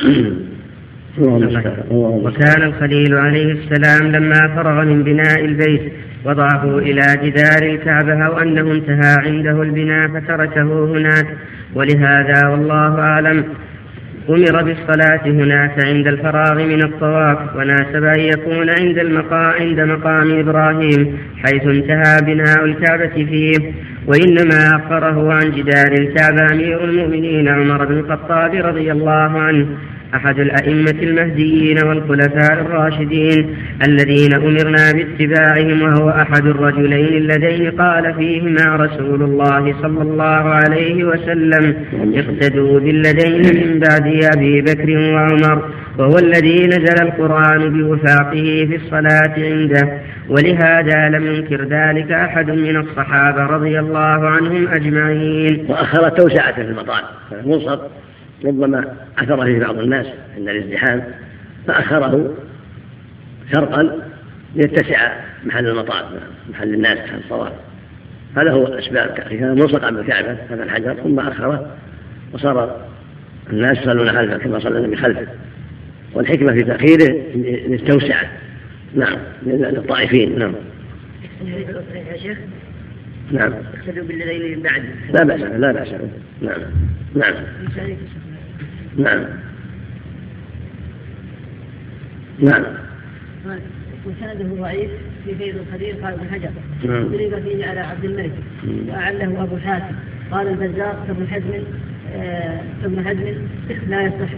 [1.92, 5.82] وكان الخليل عليه السلام لما فرغ من بناء البيت
[6.26, 11.28] وضعه إلى جدار الكعبة أو أنه انتهى عنده البناء فتركه هناك.
[11.76, 13.44] ولهذا والله أعلم
[14.30, 21.18] أمر بالصلاة هناك عند الفراغ من الطواف وناسب أن يكون عند المقام عند مقام إبراهيم
[21.44, 23.74] حيث انتهى بناء الكعبة فيه.
[24.10, 29.68] وإنما أخره عن جدار الكعبة أمير المؤمنين عمر بن الخطاب رضي الله عنه
[30.16, 33.56] أحد الأئمة المهديين والخلفاء الراشدين
[33.88, 41.76] الذين أمرنا باتباعهم وهو أحد الرجلين اللذين قال فيهما رسول الله صلى الله عليه وسلم
[42.16, 50.00] اقتدوا بالذين من بعد أبي بكر وعمر وهو الذي نزل القرآن بوفاقه في الصلاة عنده
[50.30, 55.66] ولهذا لم ينكر ذلك أحد من الصحابة رضي الله عنهم أجمعين.
[55.70, 57.80] وأخر التوسعة في المطار المنصب
[58.46, 61.04] ربما أثر فيه بعض الناس عند الازدحام
[61.68, 62.34] فأخره
[63.54, 64.00] شرقا
[64.56, 65.12] ليتسع
[65.46, 66.06] محل المطاف
[66.50, 67.54] محل الناس محل الصواب
[68.38, 71.72] هذا هو أسباب تأخيرها ملصقا بالكعبة هذا الحجر ثم أخره
[72.34, 72.90] وصار
[73.50, 75.28] الناس يصلون خلفه كما صلى النبي خلفه.
[76.14, 77.16] والحكمة في تأخيره
[77.68, 78.30] للتوسعة.
[78.96, 80.54] نعم للطائفين نعم.
[82.12, 82.38] يا شيخ
[83.32, 83.54] نعم.
[83.54, 84.84] اقتدوا بالذين من بعد.
[85.14, 85.88] لا بأس لا بأس.
[86.42, 86.62] نعم
[87.16, 87.34] نعم.
[89.00, 89.26] نعم.
[92.40, 92.64] نعم.
[94.06, 94.92] وسنده ضعيف
[95.26, 96.50] في فيض الخدير قال ابن حجر
[96.86, 97.44] ضرب نعم.
[97.44, 98.32] فيه على عبد الملك
[98.88, 99.96] وأعله أبو حاتم.
[100.32, 101.64] قال البزار كابن حزم
[102.16, 103.26] آه، كابن حزم
[103.88, 104.30] لا يصح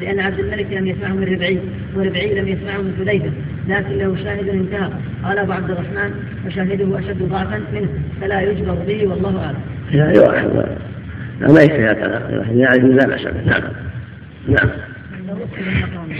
[0.00, 1.58] لأن عبد الملك لم يسمعه من ربعي
[1.96, 3.32] وربعي لم يسمعه من حذيفة
[3.68, 4.90] لكن له شاهد انتهى.
[5.24, 6.10] قال أبو عبد الرحمن
[6.46, 7.88] وشاهده أشد ضعفا منه
[8.20, 9.60] فلا يجبر به والله أعلم.
[11.40, 13.62] لا ما يكفي هكذا يعني لا بأس نعم.
[14.48, 14.70] نعم.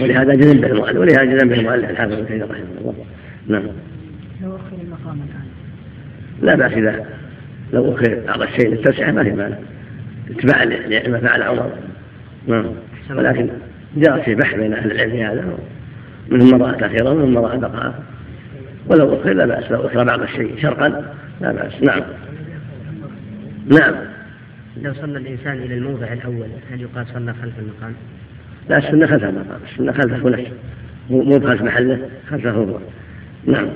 [0.01, 2.93] ولهذا جزم به المؤلف ولهذا جزم به المؤلف الحافظ ابن كثير رحمه الله.
[3.47, 3.63] نعم.
[4.41, 5.45] لو أخر المقام الآن.
[6.41, 7.05] لا بأس إذا
[7.73, 9.55] لو أخر بعض الشيء للتوسعة ما في مانع.
[10.29, 11.71] اتباعا لما فعل عمر.
[12.47, 12.65] نعم.
[13.09, 13.49] ولكن
[13.95, 15.57] جاء في بحث بين أهل العلم هذا
[16.29, 18.03] منهم من رأى تأخيرا ومنهم من بقاء.
[18.87, 21.03] ولو أخر لا بأس لو أخر بعض الشيء شرقا
[21.41, 21.73] لا بأس.
[21.83, 22.01] نعم.
[23.67, 24.12] نعم.
[24.81, 27.93] لو صلى الإنسان إلى الموضع الأول هل يقال صلى خلف المقام؟
[28.69, 30.51] لا السنة خلف المقام السنة خلفه نفسه
[31.09, 32.79] مو خلف محله خلفه هو.
[33.45, 33.67] نعم.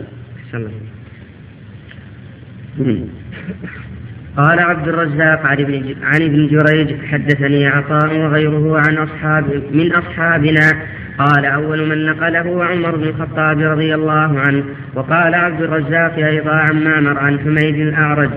[4.38, 10.72] قال عبد الرزاق عن ابن عن ابن جريج حدثني عطاء وغيره عن اصحاب من أصحابنا.
[11.18, 14.64] قال أول من نقله عمر بن الخطاب رضي الله عنه.
[14.96, 18.30] وقال عبد الرزاق أيضا عن مامر عن حميد الأعرج.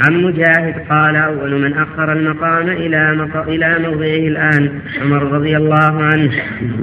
[0.00, 3.36] عن مجاهد قال أول من أخر المقام إلى مق...
[3.48, 4.70] إلى موضعه الآن
[5.02, 6.32] عمر رضي الله عنه.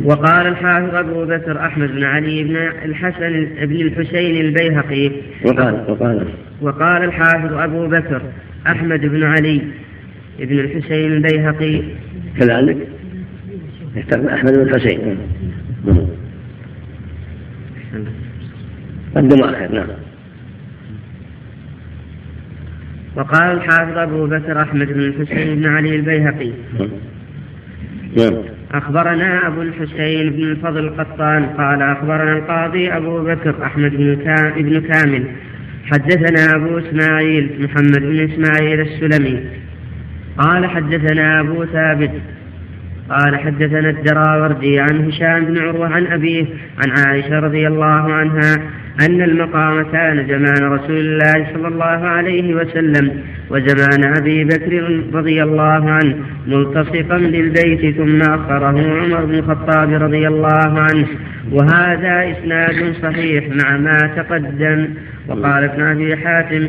[0.03, 2.55] وقال الحافظ أبو بكر أحمد بن علي بن
[2.85, 5.11] الحسن بن الحسين البيهقي.
[5.45, 6.27] وقال وقال.
[6.61, 8.21] وقال الحافظ أبو بكر
[8.67, 9.61] أحمد بن علي
[10.39, 11.81] بن الحسين البيهقي.
[12.39, 12.77] كذلك؟
[14.13, 15.17] أحمد بن الحسين.
[19.15, 19.87] قدم آخر نعم.
[23.17, 26.51] وقال الحافظ أبو بكر أحمد بن الحسين بن علي البيهقي.
[28.17, 28.33] نعم.
[28.71, 34.81] أخبرنا أبو الحسين بن الفضل القطان قال أخبرنا القاضي أبو بكر أحمد بن كا- بن
[34.81, 35.23] كامل.
[35.85, 39.39] حدثنا أبو إسماعيل محمد بن إسماعيل السلمي.
[40.37, 42.11] قال حدثنا أبو ثابت.
[43.09, 46.45] قال حدثنا الدراوردي عن هشام بن عروة عن أبيه
[46.77, 48.55] عن عائشة رضي الله عنها
[49.01, 55.89] أن المقام كان زمان رسول الله صلى الله عليه وسلم وزمان أبي بكر رضي الله
[55.91, 56.15] عنه
[56.47, 61.07] ملتصقا بالبيت ثم أخره عمر بن الخطاب رضي الله عنه.
[61.51, 64.87] وهذا إسناد صحيح مع ما تقدم.
[65.27, 66.67] وقال ابن أبي حاتم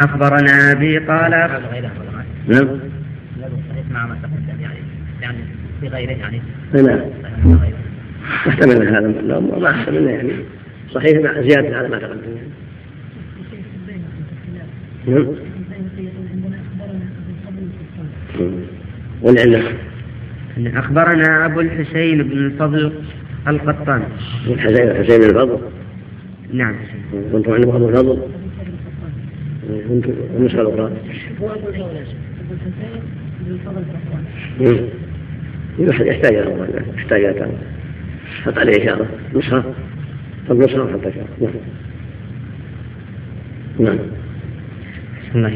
[0.00, 1.30] أخبرنا أبي قال
[2.48, 2.68] نعم.
[3.90, 4.78] مع ما تقدم يعني
[5.22, 5.38] يعني
[5.80, 6.40] في غيره يعني.
[6.74, 7.00] نعم.
[8.46, 10.32] محتمل هذا لا ما أحسن منه يعني
[10.94, 12.20] صحيح مع زيادة على ما تقدم.
[15.06, 15.26] نعم.
[19.22, 19.62] والعلة.
[20.58, 22.92] أخبرنا أبو الحسين بن الفضل
[23.48, 24.02] القطان.
[24.46, 25.58] الحسين حسين بن الفضل.
[26.52, 26.76] نعم.
[27.32, 28.22] كنتم عند أبو الفضل.
[29.88, 30.92] كنتم النسخة الأخرى.
[35.78, 37.52] يحتاج يحتاج إلى يحتاج إلى.
[38.44, 39.06] حط عليه إشارة.
[39.34, 39.64] نسخة.
[40.48, 41.50] طب نسخة وحط إشارة
[43.78, 43.98] نعم.
[45.34, 45.52] نعم.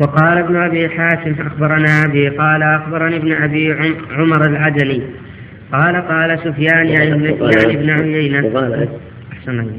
[0.00, 5.02] وقال ابن أبي حاتم أخبرنا أبي قال أخبرني ابن أبي عم- عمر العدني
[5.72, 8.38] قال قال سفيان يعني ابن يعني ابن عيينة.
[8.38, 8.88] الله.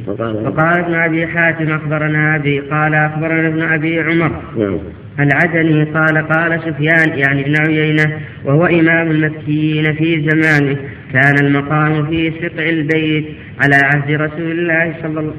[0.07, 4.41] وقال وقال ابن أبي حاتم أخبرنا أبي قال أخبرنا ابن أبي عمر.
[4.57, 4.78] نعم.
[5.20, 10.78] العدني قال قال سفيان يعني ابن عيينة وهو إمام المكيين في زمانه.
[11.14, 13.26] كان المقام في سقع البيت
[13.60, 15.34] على عهد رسول الله صلى الله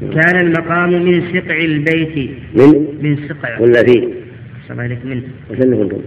[0.00, 2.30] كان المقام من سقع البيت.
[2.54, 3.60] من؟ من سقع.
[3.60, 4.08] ولا في؟
[4.68, 6.00] صلى عليك من؟ وشن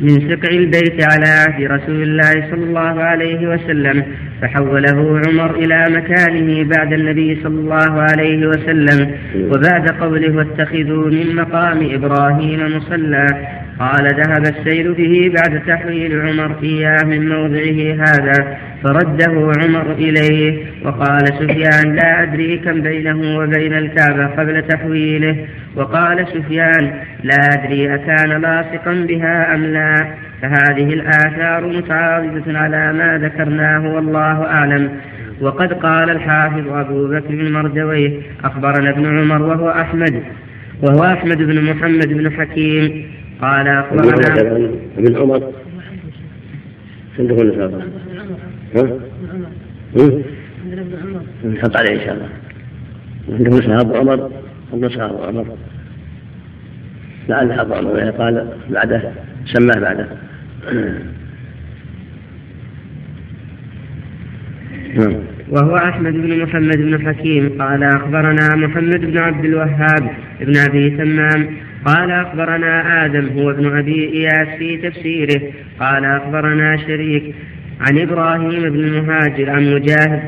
[0.00, 4.04] من سقع البيت على عهد رسول الله صلى الله عليه وسلم
[4.42, 11.88] فحوله عمر إلى مكانه بعد النبي صلى الله عليه وسلم وبعد قوله واتخذوا من مقام
[11.94, 13.26] إبراهيم مصلى
[13.78, 21.28] قال ذهب السيل به بعد تحويل عمر إياه من موضعه هذا فرده عمر إليه وقال
[21.28, 25.36] سفيان لا أدري كم بينه وبين الكعبة قبل تحويله
[25.76, 26.92] وقال سفيان
[27.22, 34.90] لا أدري أكان لاصقا بها أم لا؟ فهذه الآثار متعارضة على ما ذكرناه والله أعلم.
[35.40, 40.22] وقد قال الحافظ أبو بكر بن مردويه أخبرنا ابن عمر وهو أحمد
[40.82, 43.06] وهو أحمد بن محمد بن حكيم.
[43.42, 44.78] قال ابن أخبرنا عمر.
[44.98, 45.52] ابن عمر
[47.20, 47.82] نسخة
[48.76, 48.98] ها؟
[49.96, 50.22] مم.
[51.52, 52.28] نحط عليه إن شاء الله.
[53.28, 54.30] عندكم نسخة أبو عمر.
[54.74, 55.46] النسخة أبو عمر
[57.28, 59.12] لعل عمر يعني قال بعده
[59.44, 60.06] سماه بعده.
[64.94, 65.14] نعم.
[65.48, 70.10] وهو أحمد بن محمد بن حكيم قال أخبرنا محمد بن عبد الوهاب
[70.40, 71.46] بن أبي تمام
[71.84, 75.40] قال أخبرنا آدم هو ابن أبي إياس في تفسيره
[75.80, 77.34] قال أخبرنا شريك
[77.80, 80.22] عن إبراهيم بن المهاجر عن مجاهد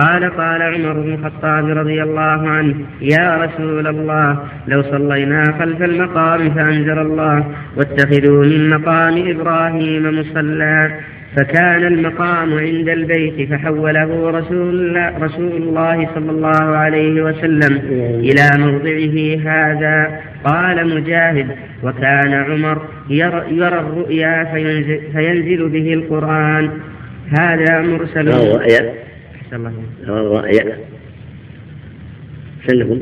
[0.00, 4.38] قال قال عمر بن الخطاب رضي الله عنه يا رسول الله
[4.68, 7.44] لو صلينا خلف المقام فأنزل الله
[7.76, 10.90] واتخذوا من مقام إبراهيم مصلى
[11.36, 17.76] فكان المقام عند البيت فحوله رسول الله, رسول الله صلى الله عليه وسلم
[18.20, 20.20] إلى موضعه هذا.
[20.44, 21.46] قال مجاهد
[21.82, 26.70] وكان عمر يرى, يرى الرؤيا فينزل, فينزل به القرآن.
[27.38, 28.28] هذا مرسل
[29.52, 30.76] أحسن الله.
[32.66, 33.00] سلكم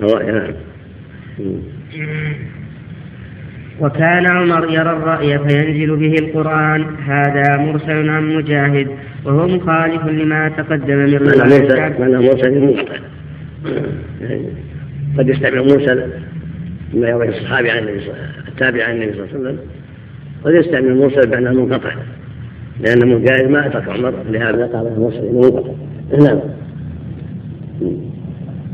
[0.00, 0.52] رأي نعم.
[3.80, 8.88] وكان عمر يرى الرأي فينزل به القرآن هذا مرسل عن مجاهد
[9.24, 11.98] وهو مخالف لما تقدم من رواية.
[11.98, 12.14] معنى
[14.20, 14.48] يعني
[15.18, 15.94] قد يستعمل موسى
[16.94, 18.12] ما يروي الصحابي عن النبي
[18.48, 19.58] التابع عن النبي صلى الله عليه وسلم.
[20.44, 21.94] قد يستعمل موسى بمعنى منقطع.
[22.80, 25.72] لأن مجاهد ما أترك عمر لهذا قال موسى منقطع.
[26.18, 26.38] نعم.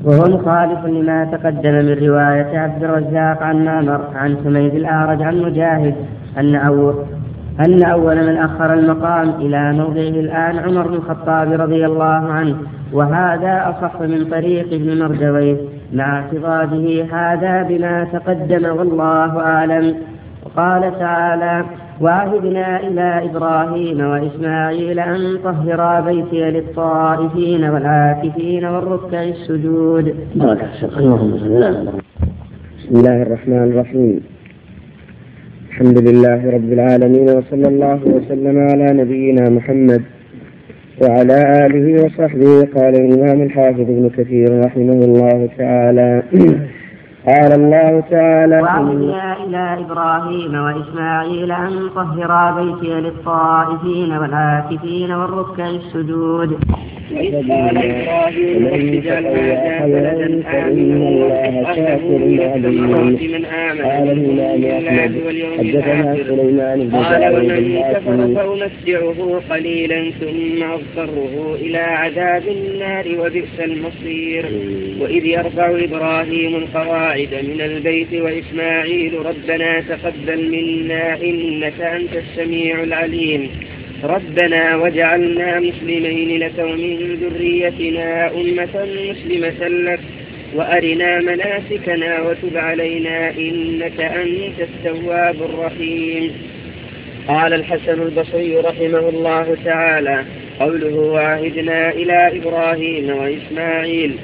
[0.05, 5.95] وهو مخالف لما تقدم من رواية عبد الرزاق عن مامر عن حميد الأعرج عن مجاهد
[6.39, 6.95] أن أول
[7.61, 12.57] أن أول من أخر المقام إلى موضعه الآن عمر بن الخطاب رضي الله عنه
[12.93, 15.57] وهذا أصح من طريق ابن مردويه
[15.93, 19.95] مع اعتقاده هذا بما تقدم والله أعلم.
[20.45, 21.65] وقال تعالى
[22.01, 30.15] وعهدنا إلى إبراهيم وإسماعيل أن طهرا بيتي للطائفين والعاكفين والركع السجود.
[32.79, 34.21] بسم الله الرحمن الرحيم.
[35.71, 40.03] الحمد لله رب العالمين وصلى الله وسلم على نبينا محمد
[41.03, 42.69] وعلى آله وصحبه.
[42.77, 46.23] قال الإمام الحافظ ابن كثير رحمه الله تعالى
[47.27, 56.59] قال الله تعالى وعهدنا إلى إبراهيم وإسماعيل أن طهرا بيتي للطائفين والعاكفين والركع السجود
[57.13, 65.15] وإذ قال إبراهيم رب اجعل هذا بلدا آمنا شاكر عليم قال الإمام أحمد
[65.59, 74.45] حدثنا سليمان بن قال ومن كفر فأمتعه قليلا ثم أضطره إلى عذاب النار وبئس المصير
[75.01, 83.51] وإذ يرفع إبراهيم القواعد من البيت وإسماعيل ربنا تقبل منا إنك أنت السميع العليم.
[84.05, 90.01] ربنا وجعلنا مسلمين لك ومن ذريتنا أمة مسلمة لك
[90.55, 96.33] وأرنا مناسكنا وتب علينا إنك أنت التواب الرحيم.
[97.29, 100.25] قال الحسن البصري رحمه الله تعالى
[100.61, 104.17] قوله وعهدنا إلى إبراهيم وإسماعيل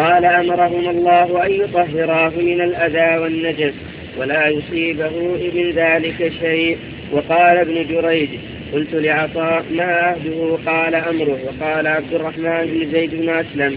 [0.00, 3.74] قال أمرهما الله أن يطهراه من الأذى والنجس
[4.18, 5.10] ولا يصيبه
[5.54, 6.78] من ذلك شيء.
[7.12, 8.28] وقال ابن جريج
[8.72, 11.38] قلت لعطاء ما عهده قال أمره.
[11.44, 13.76] وقال عبد الرحمن بن زيد بن أسلم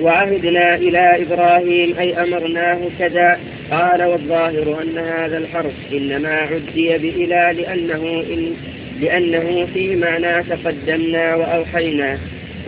[0.00, 3.38] وعهدنا إلى إبراهيم أي أمرناه كذا.
[3.70, 8.52] قال والظاهر أن هذا الحرف إنما عدي بإلى لأنه, إن
[9.00, 12.18] لأنه في معنى تقدمنا وأوحينا.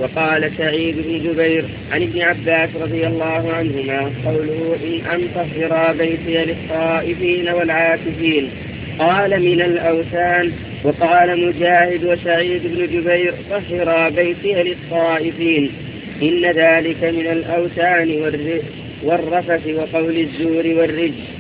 [0.01, 6.44] وقال سعيد بن جبير عن ابن عباس رضي الله عنهما قوله إن أن طهرا بيتي
[6.44, 8.51] للطائفين والعاكفين.
[8.98, 10.53] قال من الأوثان
[10.84, 15.70] وقال مجاهد وسعيد بن جبير طهرا بيتي للطائفين.
[16.22, 18.11] إن ذلك من الأوثان
[19.03, 21.39] والرفث وقول الزور والرجس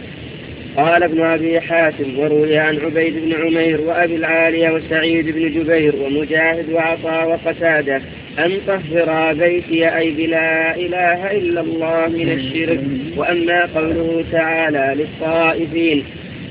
[0.76, 6.70] قال ابن أبي حاتم وروي عن عبيد بن عمير وأبي العالية وسعيد بن جبير ومجاهد
[6.72, 8.02] وعطاء وقتادة
[8.38, 12.80] أن طهر بيتي أي بلا إله إلا الله من الشرك
[13.16, 16.04] وأما قوله تعالى للطائفين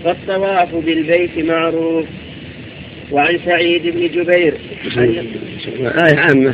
[0.04, 2.06] فالطواف بالبيت معروف.
[3.12, 4.54] وعن سعيد بن جبير
[6.08, 6.54] آية عامة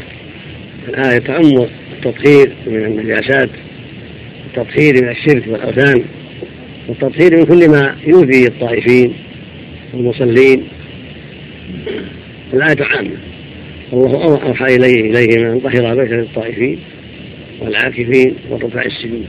[0.90, 3.50] الآية تعم التطهير من النجاسات
[4.46, 6.04] التطهير من الشرك والأوثان.
[6.88, 9.14] والتطهير من كل ما يؤذي الطائفين
[9.94, 10.64] والمصلين.
[12.54, 13.18] الآية عامة
[13.94, 16.80] الله أوحى إليه إليهما أن طهر بيت للطائفين
[17.62, 19.26] والعاكفين والركع السجود.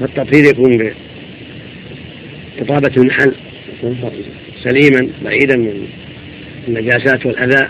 [0.00, 0.92] فالتطهير يكون
[2.58, 3.34] بإطابة المحل
[4.64, 5.86] سليما بعيدا من
[6.68, 7.68] النجاسات والأذى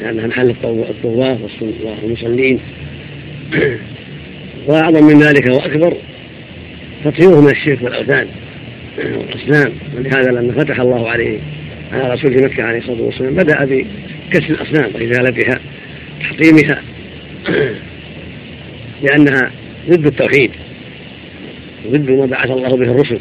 [0.00, 1.38] لأنها محل الطواف
[2.02, 2.60] والمصلين.
[4.68, 5.96] وأعظم من ذلك وأكبر
[7.04, 8.26] تطهيره من الشرك والأوثان
[8.98, 11.38] والأصنام ولهذا لما فتح الله عليه
[11.92, 15.60] على رسول مكة عليه الصلاة والسلام بدأ بكسر الأصنام وإزالتها
[16.20, 16.82] تحطيمها
[19.02, 19.50] لأنها
[19.88, 20.50] ضد التوحيد
[21.86, 23.18] ضد ما بعث الله به الرسل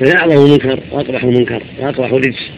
[0.00, 2.50] فهي أعظم منكر وأقبح منكر وأقبح رجس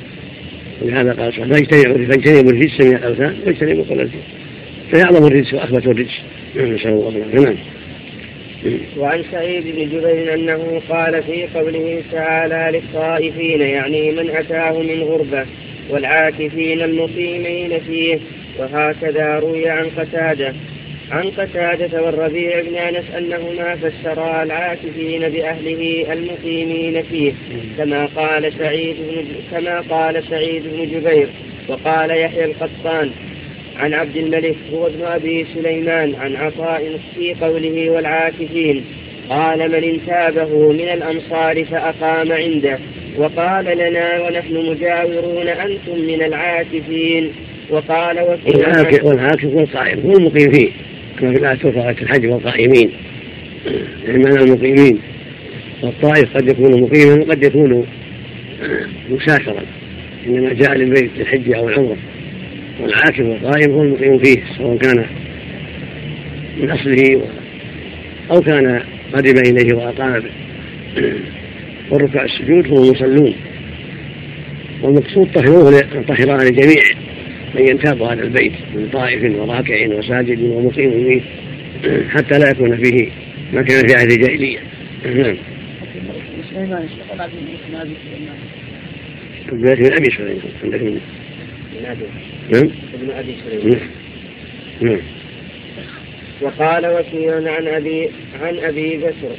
[0.83, 4.13] ولهذا قال سبحانه فاجتنبوا الرجس من الأوثان واجتنبوا كل الرجس.
[4.93, 6.21] فهي أعظم الرجس وأخبث الرجس
[6.57, 7.45] نسأل الله العافية.
[7.45, 7.57] نعم.
[8.99, 15.47] وعن سعيد بن جبير أنه قال في قوله تعالى للطائفين يعني من أتاه من غربة
[15.91, 18.19] والعاكفين المقيمين فيه
[18.59, 20.55] وهكذا روي عن قتادة.
[21.11, 27.33] عن قتادة والربيع بن أنس أنهما فسرا العاكفين بأهله المقيمين فيه
[27.79, 31.29] كما قال سعيد بن كما قال سعيد بن جبير
[31.69, 33.11] وقال يحيى القطان.
[33.81, 38.85] عن عبد الملك هو ابن أبي سليمان عن عطاء في قوله والعاكفين
[39.31, 42.79] قال من انتابه من الأمصار فأقام عنده
[43.17, 47.33] وقال لنا ونحن مجاورون أنتم من العاكفين.
[47.71, 48.59] وقال وفي
[49.03, 50.69] والعاكف والقائم هو المقيم فيه
[51.19, 52.91] كما في الآية في الحج والقائمين.
[54.07, 54.99] يعني معنى المقيمين.
[55.83, 57.87] والطائف قد يكون مقيما وقد يكون
[59.11, 59.63] مسافرا
[60.27, 61.97] إنما جاء للبيت للحج أو العمرة.
[62.81, 65.07] والعاكف والقائم هو المقيم فيه سواء كان
[66.61, 67.23] من أصله
[68.31, 70.31] أو كان قرب إليه وأقام به.
[71.91, 73.35] والركع السجود هم المصلون.
[74.83, 76.83] والمقصود طهروه طهران لجميع
[77.55, 81.21] من ينتاب هذا البيت من طائف وراكع وساجد ومقيم فيه
[82.15, 83.09] حتى لا يكون فيه
[83.53, 84.59] ما كان في عهد الجاهلية.
[85.05, 85.37] نعم.
[89.49, 90.83] ابن ابي سليمان عندك.
[90.83, 91.01] من
[92.51, 92.71] نعم.
[92.95, 93.81] ابن أبي سليمان.
[94.81, 95.01] نعم.
[96.41, 98.11] وقال وكيع عن أبي
[98.43, 99.37] عن أبي بكر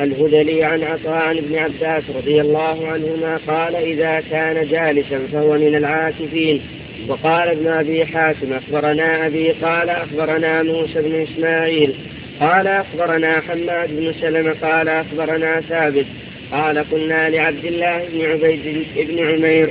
[0.00, 5.74] الهذلي عن عطاء عن ابن عباس رضي الله عنهما قال إذا كان جالسا فهو من
[5.74, 6.60] العاكفين.
[7.08, 11.94] وقال ابن أبي حاتم أخبرنا أبي قال أخبرنا موسى بن إسماعيل
[12.40, 16.06] قال أخبرنا حماد بن سلمة قال أخبرنا ثابت
[16.52, 19.70] قال قلنا لعبد الله بن عبيد بن عمير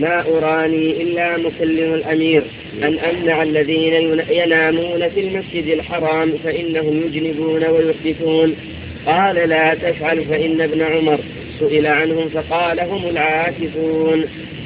[0.00, 2.42] ما أراني إلا مكلم الأمير
[2.82, 3.92] أن أمنع الذين
[4.30, 8.56] ينامون في المسجد الحرام فإنهم يجنبون ويحدثون.
[9.06, 11.18] قال لا تفعل فإن ابن عمر
[11.60, 14.24] سئل عنهم فقال هم العاكفون.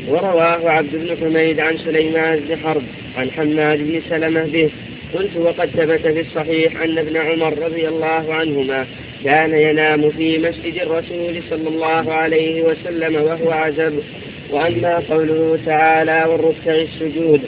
[0.09, 2.83] ورواه عبد بن حميد عن سليمان بن حرب
[3.17, 4.71] عن حماد بن سلمة به.
[5.15, 8.87] قلت وقد ثبت في الصحيح أن ابن عمر رضي الله عنهما
[9.25, 14.03] كان ينام في مسجد الرسول صلى الله عليه وسلم وهو عزب
[14.51, 17.41] وأما قوله تعالى والركع السجود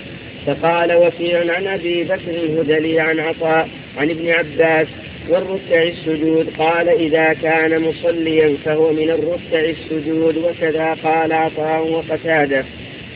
[0.47, 3.69] فقال وكيع عن أبي بكر الهدلي عن عطاء
[3.99, 4.87] عن ابن عباس
[5.29, 12.65] والركع السجود قال إذا كان مصليا فهو من الركع السجود وكذا قال عطاء وقتاده.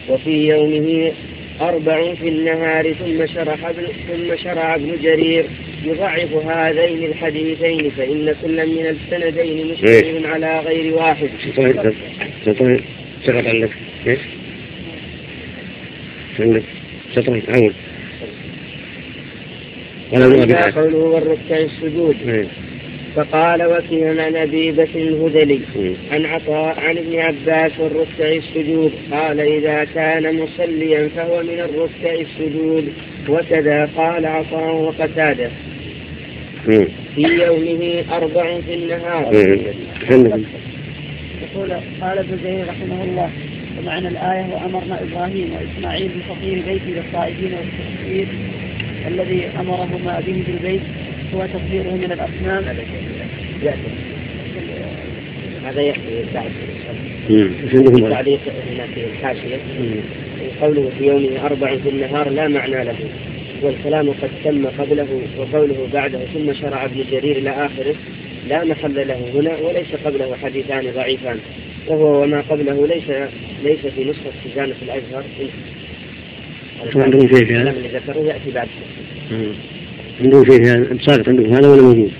[0.08, 1.12] وفي يومه
[1.60, 3.72] أربع في النهار ثم شرح
[4.08, 5.46] ثم شرع ابن جرير
[5.86, 11.28] يضعف هذين الحديثين فإن كل من السندين مشتمل على غير واحد.
[13.24, 13.70] سقط عندك.
[14.06, 14.18] إيش؟
[16.40, 16.62] عندك.
[17.14, 17.72] سطرين أول.
[20.74, 22.16] قوله والركع السجود.
[23.16, 25.60] فقال وكيع عن أبي بكر الهذلي
[26.12, 28.92] عن عطاء عن ابن عباس والركع السجود.
[29.12, 32.92] قال إذا كان مصليا فهو من الركع السجود.
[33.28, 35.50] وكذا قال عطاء وقتاده.
[36.66, 39.34] في يومه أربع في النهار.
[41.42, 43.30] يقول قال ابن جرير رحمه الله
[43.78, 48.26] ومعنى الآية وأمرنا إبراهيم وإسماعيل بتطهير بيتي للطائفين والتطهير
[49.06, 50.80] الذي أمرهما به بالبيت
[51.34, 52.64] هو تطهيره من الأصنام.
[55.64, 56.50] هذا يأتي بعد.
[58.10, 58.40] تعليق
[58.70, 59.58] هنا في الحاشية.
[60.60, 62.96] قوله في يومه أربع في النهار لا معنى له.
[63.62, 65.06] والكلام قد تم قبله
[65.38, 67.94] وقوله بعده ثم شرع ابن جرير إلى آخره
[68.48, 71.38] لا محل له هنا وليس قبله حديثان ضعيفان
[71.86, 73.28] وهو وما قبله ليس
[73.64, 75.24] ليس في نسخة خزانة الأزهر
[76.96, 78.68] عندهم شيء في هذا؟ اللي ذكره يأتي بعد
[80.20, 82.12] عندهم شيء في هذا ساقط عندكم هذا ولا موجود؟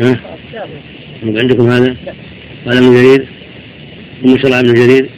[0.00, 0.20] ها؟
[1.22, 1.96] عندكم هذا؟
[2.66, 3.26] قال ابن جرير؟
[4.22, 5.10] ثم شرع ابن جرير؟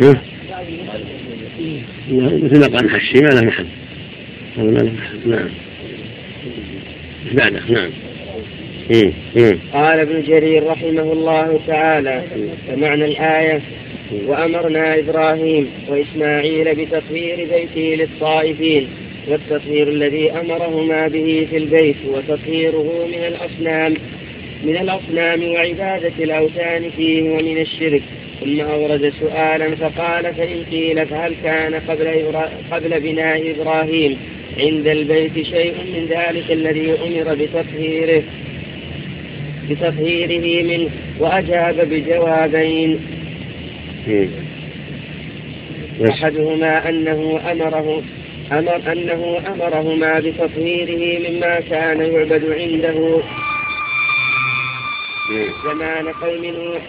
[0.00, 0.33] ها؟
[2.10, 3.66] مثل ما قال حشي ما له محل.
[4.56, 5.30] هذا ما له محل.
[5.30, 5.48] نعم.
[7.32, 7.90] بعده نعم.
[9.72, 12.22] قال ابن جرير رحمه الله تعالى
[12.68, 13.60] فمعنى الآية
[14.26, 18.88] وأمرنا إبراهيم وإسماعيل بتطهير بيته للطائفين
[19.28, 23.94] والتطهير الذي أمرهما به في البيت وتطهيره من الأصنام
[24.64, 28.02] من الأصنام وعبادة الأوثان فيه ومن الشرك.
[28.40, 32.34] ثم أورد سؤالا فقال فإن قيل فهل كان قبل,
[32.70, 34.18] قبل بناء إبراهيم
[34.58, 38.22] عند البيت شيء من ذلك الذي أمر بتطهيره
[39.70, 43.00] بتطهيره منه وأجاب بجوابين.
[46.10, 48.02] أحدهما أنه أمره
[48.52, 53.22] أمر أنه أمرهما بتطهيره مما كان يعبد عنده.
[55.64, 56.82] زمان قوم نوح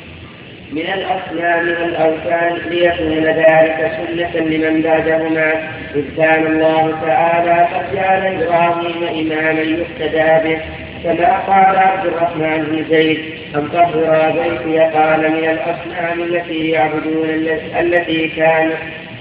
[0.71, 5.53] من الأصنام والأوثان ليكون ذلك سنة لمن بعدهما.
[5.95, 10.61] إذ كان الله تعالى قد جعل إبراهيم إماما يقتدى به
[11.03, 13.19] كما قال عبد الرحمن بن زيد
[13.55, 17.29] أن طهر بيتي قال من الأصنام التي يعبدون
[17.79, 18.71] التي كان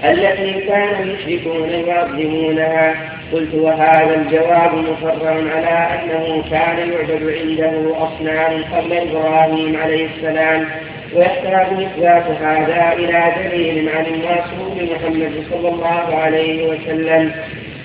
[0.03, 2.93] التي كان المشركون يعظمونها
[3.33, 10.67] قلت وهذا الجواب مفرع على أنه كان يعبد عنده أصنام قبل إبراهيم عليه السلام.
[11.15, 17.31] ويحتاج إثبات هذا إلى دليل عن الرسول محمد صلى الله عليه وسلم.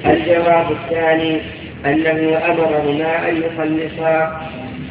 [0.07, 1.40] الجواب الثاني
[1.86, 4.40] أنه أمرهما أن يخلصا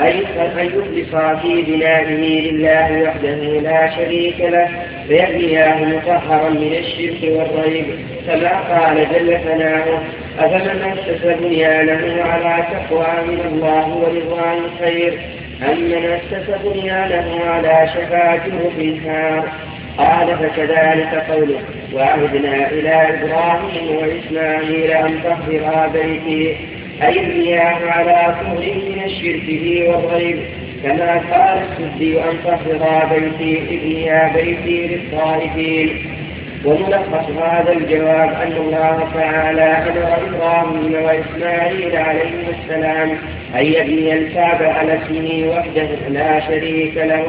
[0.02, 0.20] أي
[0.62, 4.68] أن يخلص في بنائه لله وحده لا شريك له
[5.08, 7.86] فيبنياه مطهرا من الشرك والريب.
[8.28, 10.02] كما قال جل ثناؤه
[10.40, 15.20] أفمن أسس بنيانه على تقوى من الله ورضوان خير؟
[15.64, 19.52] أم من أسس بنيانه على شفا جرف نار
[19.98, 21.60] قال فكذلك قوله
[21.94, 26.58] وعهدنا إلى إبراهيم وإسماعيل أن تطهر بيتي.
[27.04, 30.40] أي المياه على طول من الشرك لي والغيب.
[30.84, 36.19] كما قال السدي أن طهر بيتي ابني بيتي للطائفين
[36.66, 43.18] وملخص هذا الجواب أن الله تعالى أمر إبراهيم وإسماعيل عليهما السلام
[43.56, 45.88] أن يبني الكعبة على اسمه وحده.
[46.10, 47.26] لا شريك له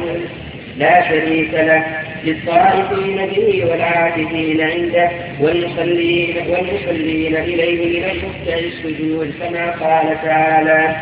[0.77, 1.83] لا شريك له
[2.23, 5.09] للطائفين به والعاكفين عنده
[5.41, 10.95] والمصلين والمصلين إليه من الركع السجود كما قال تعالى.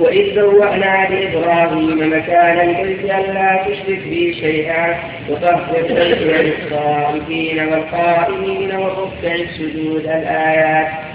[0.00, 4.98] وإذ بوأنا لإبراهيم مكان البيت ألا تشرك بي شيئا
[5.28, 11.09] وطهر بيتي للصائفين والقائمين والركع السجود الآيات.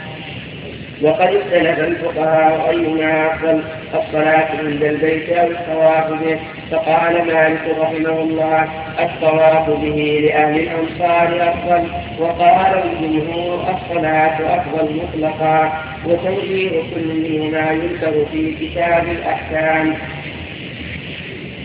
[1.02, 3.62] وقد اختلف الفقهاء أيما أفضل
[3.94, 6.40] الصلاة عند البيت أو الطواف به.
[6.72, 8.68] فقال مالك رحمه الله
[9.00, 11.88] الطواف به لأهل الأمصار أفضل.
[12.20, 15.84] وقال الجمهور الصلاة أفضل مطلقا.
[16.06, 19.94] وتوجيه كل منهما يذكر في كتاب الأحكام.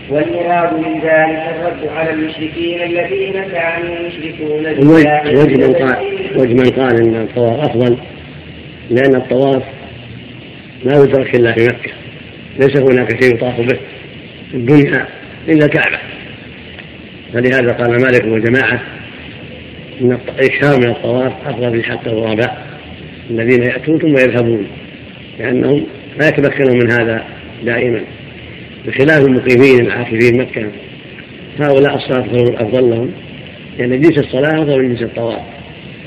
[0.09, 5.21] والمراد من ذلك الرد على المشركين الذين كانوا يشركون بالله
[6.35, 7.97] وجه من قال إن الطواف أفضل.
[8.91, 9.63] لأن الطواف
[10.83, 11.91] لا يدرك إلا في مكة.
[12.59, 13.79] ليس هناك شيء يطاف به
[14.51, 15.07] في الدنيا
[15.47, 15.97] إلا الكعبة.
[17.33, 18.81] فلهذا قال مالك وجماعة
[20.01, 22.67] إن الإكثار من الطواف أفضل حق الغرباء
[23.29, 24.67] الذين يأتون ثم يذهبون
[25.39, 25.85] لأنهم
[26.19, 27.23] لا يتمكنون من هذا
[27.63, 28.01] دائما.
[28.87, 30.71] بخلاف المقيمين العاكفين مكة
[31.59, 32.25] هؤلاء الصلاة
[32.61, 33.11] أفضل لهم
[33.77, 35.41] لأن جنس الصلاة أفضل من جنس الطواف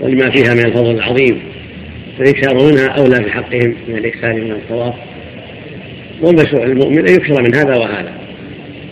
[0.00, 1.53] ولما فيها من الفضل العظيم.
[2.18, 4.94] منها أولى في حقهم من الإكثار من الطواف
[6.22, 8.12] والمشروع للمؤمن أن يكثر من هذا وهذا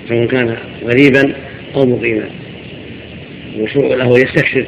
[0.08, 1.34] سواء كان غريبا
[1.74, 2.28] أو مقيما.
[3.56, 4.66] المشروع له يستكثر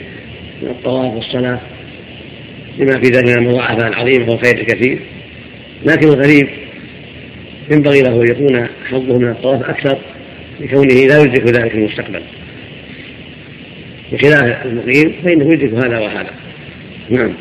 [0.63, 1.61] من الطواف والصلاة
[2.79, 4.99] لما في ذلك من المضاعفة العظيمة والخير الكثير.
[5.85, 6.49] لكن الغريب
[7.71, 9.99] ينبغي له أن يكون حظه من الطواف أكثر
[10.61, 12.23] لكونه لا يدرك ذلك في المستقبل.
[14.13, 16.31] بخلاف المقيم فإنه يدرك هذا وهذا.
[17.11, 17.33] نعم.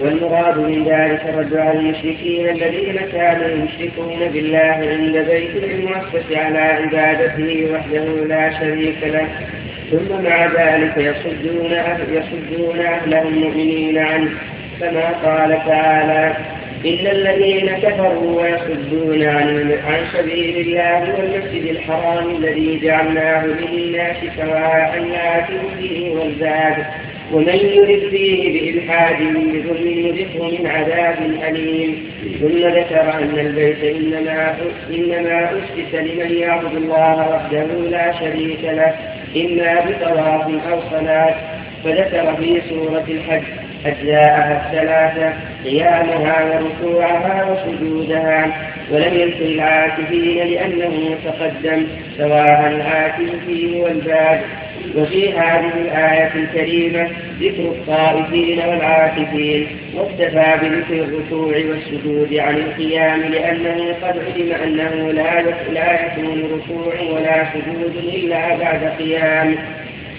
[0.00, 7.66] والمراد من ذلك رد على المشركين الذين كانوا يشركون بالله عند بيت المؤسس على عبادته
[7.72, 9.28] وحده لا شريك له.
[9.90, 14.30] ثم مع ذلك يصدون أهل يصدون أهله المؤمنين عنه.
[14.80, 16.36] كما قال تعالى
[16.84, 25.58] إلا الذين كفروا ويصدون عن عن سبيل الله والمسجد الحرام الذي جعلناه للناس سواء ياتي
[25.78, 26.84] فيه والزاد
[27.32, 31.16] ومن يرد فيه بإلحاد بظلم يذقه من عذاب
[31.48, 32.04] أليم.
[32.40, 34.54] ثم ذكر أن البيت إنما
[34.90, 38.94] إنما أسس لمن يعبد الله وحده لا شريك له
[39.36, 41.34] إما بطواف أو صلاة.
[41.84, 43.42] فذكر في سورة الحج
[43.86, 45.32] أجزاءها الثلاثة
[45.64, 48.70] قيامها وركوعها وسجودها.
[48.90, 51.86] ولم يذكر العاكفين لأنه تقدم
[52.18, 54.40] سواء العاكف فيه والباب.
[54.96, 57.08] وفي هذه الآية الكريمة
[57.40, 65.42] ذكر الطائفين والعاكفين واكتفى بذكر الركوع والسجود عن القيام لأنه قد علم أنه لا
[65.72, 69.56] لا يكون ركوع ولا سجود إلا بعد قيام.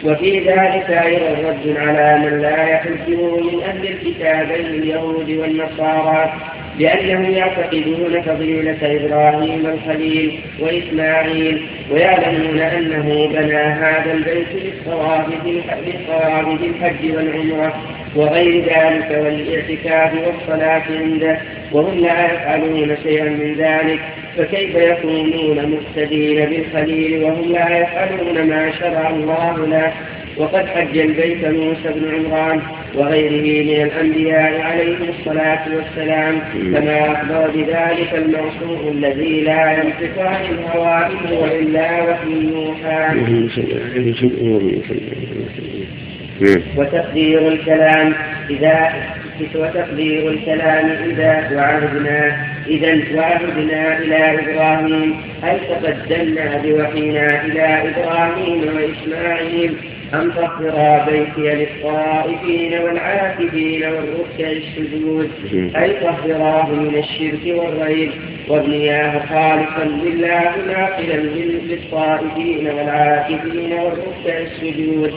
[0.04, 6.34] وفي ذلك أيضا رد على من لا يحجه من أهل الكتابين اليهود والنصارى.
[6.80, 17.74] لأنهم يعتقدون فضيلة إبراهيم الخليل وإسماعيل ويعلمون أنه بنى هذا البيت للصواب في الحج والعمرة
[18.16, 21.40] وغير ذلك والإعتكاف والصلاة عنده
[21.72, 24.00] وهم لا يفعلون شيئا من ذلك
[24.38, 29.94] فكيف يكونون مقتدين بالخليل وهم لا يفعلون ما شرع الله له؟
[30.40, 32.62] وقد حج البيت موسى بن عمران
[32.96, 41.10] وغيره من الأنبياء عليهم الصلاة والسلام كما أخبر بذلك المعصوم الذي لا ينطق عن الهوى
[41.32, 43.20] هو إلا وحي يوحى
[46.78, 48.14] وتقدير الكلام
[48.50, 48.94] إذا
[49.56, 59.76] وتقدير الكلام إذا وعهدنا إذا وعهدنا إلى إبراهيم أي تقدمنا بوحينا إلى إبراهيم وإسماعيل؟
[60.14, 65.30] أن طهرا بيتي للطائفين والعاكفين والركع السجود؟
[65.76, 68.12] أي طهراه من الشرك والريب؟
[68.50, 71.18] وابنياه خالصا لله ناقلا
[71.70, 75.14] للطائفين والعاكفين والركع السجود.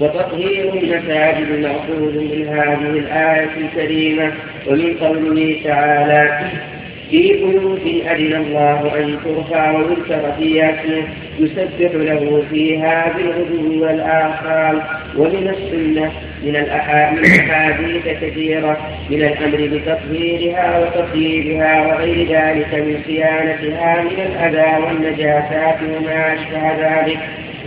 [0.00, 4.32] وتطهير المساجد مأخوذ من هذه الآية الكريمة.
[4.66, 6.50] ومن قوله تعالى
[7.10, 11.02] في بيوت أذن الله أن ترفع ويذكر فيها اسمه
[11.38, 14.82] يسبح له فيها بالغدو والآصال
[15.16, 16.10] ومن السنة
[16.42, 18.76] من الأحاديث كثيرة
[19.10, 27.18] من الأمر بتطهيرها وتطييبها وغير ذلك من صيانتها من الأذى والنجاسات وما أشبه ذلك.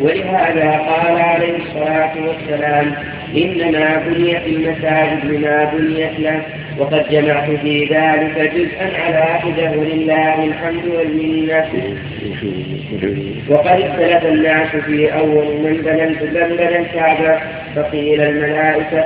[0.01, 2.93] ولهذا قال عليه الصلاة والسلام
[3.37, 6.41] إنما بنيت المساجد بما بنيت له.
[6.77, 11.65] وقد جمعت في ذلك جزءا على حده ولله الحمد والمنة.
[13.49, 17.39] وقد اختلف الناس في أول من بنى من بنى الكعبة
[17.75, 19.01] فقيل الملائكة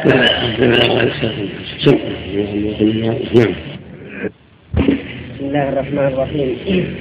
[5.36, 6.96] بسم الله الرحمن الرحيم.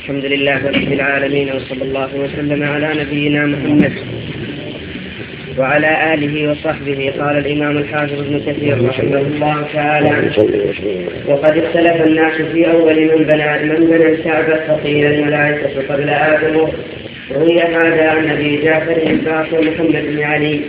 [0.00, 3.92] الحمد لله رب العالمين وصلى الله وسلم على نبينا محمد.
[5.60, 10.30] وعلى آله وصحبه قال الإمام الحافظ ابن كثير رحمه الله تعالى
[11.28, 16.68] وقد اختلف الناس في أول من بنى من بنى الكعبة فقيل الملائكة قبل آدم
[17.36, 20.60] روي هذا عن أبي جعفر الباقر محمد بن علي.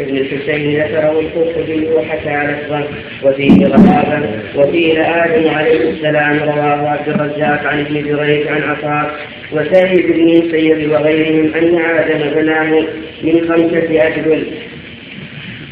[0.00, 2.84] ابن الحسين ذكره القرطبي وحكى لفظا
[3.22, 9.26] وفيه غرابة وقيل آدم عليه السلام رواه عبد الرزاق عن ابن جريج عن عطاء.
[9.52, 12.86] وسعيد بن المسيب وغيرهم أن آدم بناه
[13.22, 14.46] من خمسة أجبل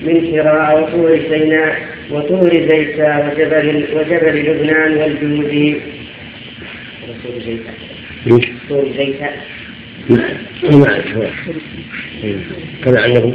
[0.02, 1.76] من حراء وطور سيناء
[2.10, 5.76] وطور زيتا وجبل وجبل لبنان والجودي
[7.24, 7.72] طور زيتا.
[8.68, 9.30] طور زيتا.
[10.08, 11.32] ما أعرف.
[12.84, 13.34] كذا عنه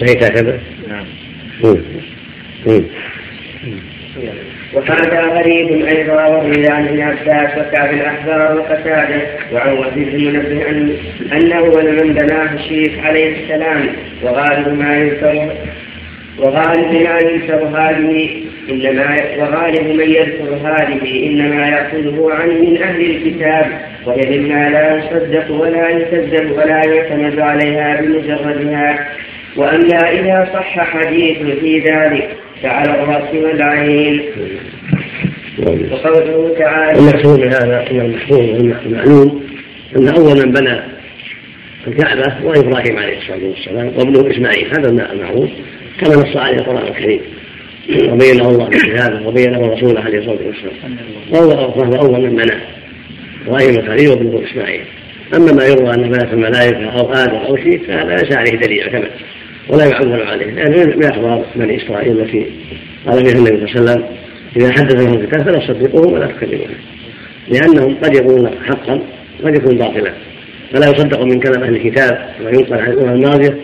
[0.00, 1.06] صحيح هكذا؟ نعم.
[4.72, 9.22] وهذا غريب أيضا وروي عن ابن عباس وكعب الأحبار وقتاده
[9.52, 10.96] وعن وهب بن منبه ان
[11.32, 13.88] أنه من بناه الشيخ عليه السلام
[14.22, 15.52] وغالب ما يذكر
[16.38, 23.66] وغالب ما يذكر هذه إنما وغالب من يذكر هذه إنما يأخذه عن من أهل الكتاب
[24.06, 29.08] وهي مما لا يصدق ولا يكذب ولا يعتمد عليها بمجردها.
[29.56, 34.22] وأما إذا صح حديث في ذلك فعلى الرأس والعين
[35.92, 39.42] وقوله تعالى المقصود من هذا المحفوظ والمعلوم
[39.96, 40.80] أن أول من بنى
[41.86, 45.50] الكعبة هو إبراهيم عليه الصلاة والسلام وابنه إسماعيل هذا المعروف.
[46.00, 47.20] كما نص عليه القرآن الكريم.
[47.90, 50.96] وبينه الله بكتابه وبينه رسوله عليه الصلاة والسلام.
[51.30, 51.52] وهو
[51.96, 52.60] أول من بنى.
[53.46, 54.84] إبراهيم الخليل وابنه إسماعيل.
[55.36, 59.10] أما ما يروى أن بنات الملائكة أو آدم أو شيء فهذا ليس عليه دليل يعتمد
[59.68, 60.46] ولا يعول عليه.
[60.46, 62.46] لأنه من أخبار بني إسرائيل التي
[63.06, 64.04] قال فيها النبي صلى الله عليه وسلم
[64.56, 66.70] إذا حدث لهم الكتاب فلا تصدقوهم ولا تكذبوهم
[67.48, 69.02] لأنهم قد يقولون حقا
[69.44, 70.12] قد يكون باطلا.
[70.72, 73.58] فلا يصدق من كلام أهل الكتاب ما ينقل عن الأمم الماضية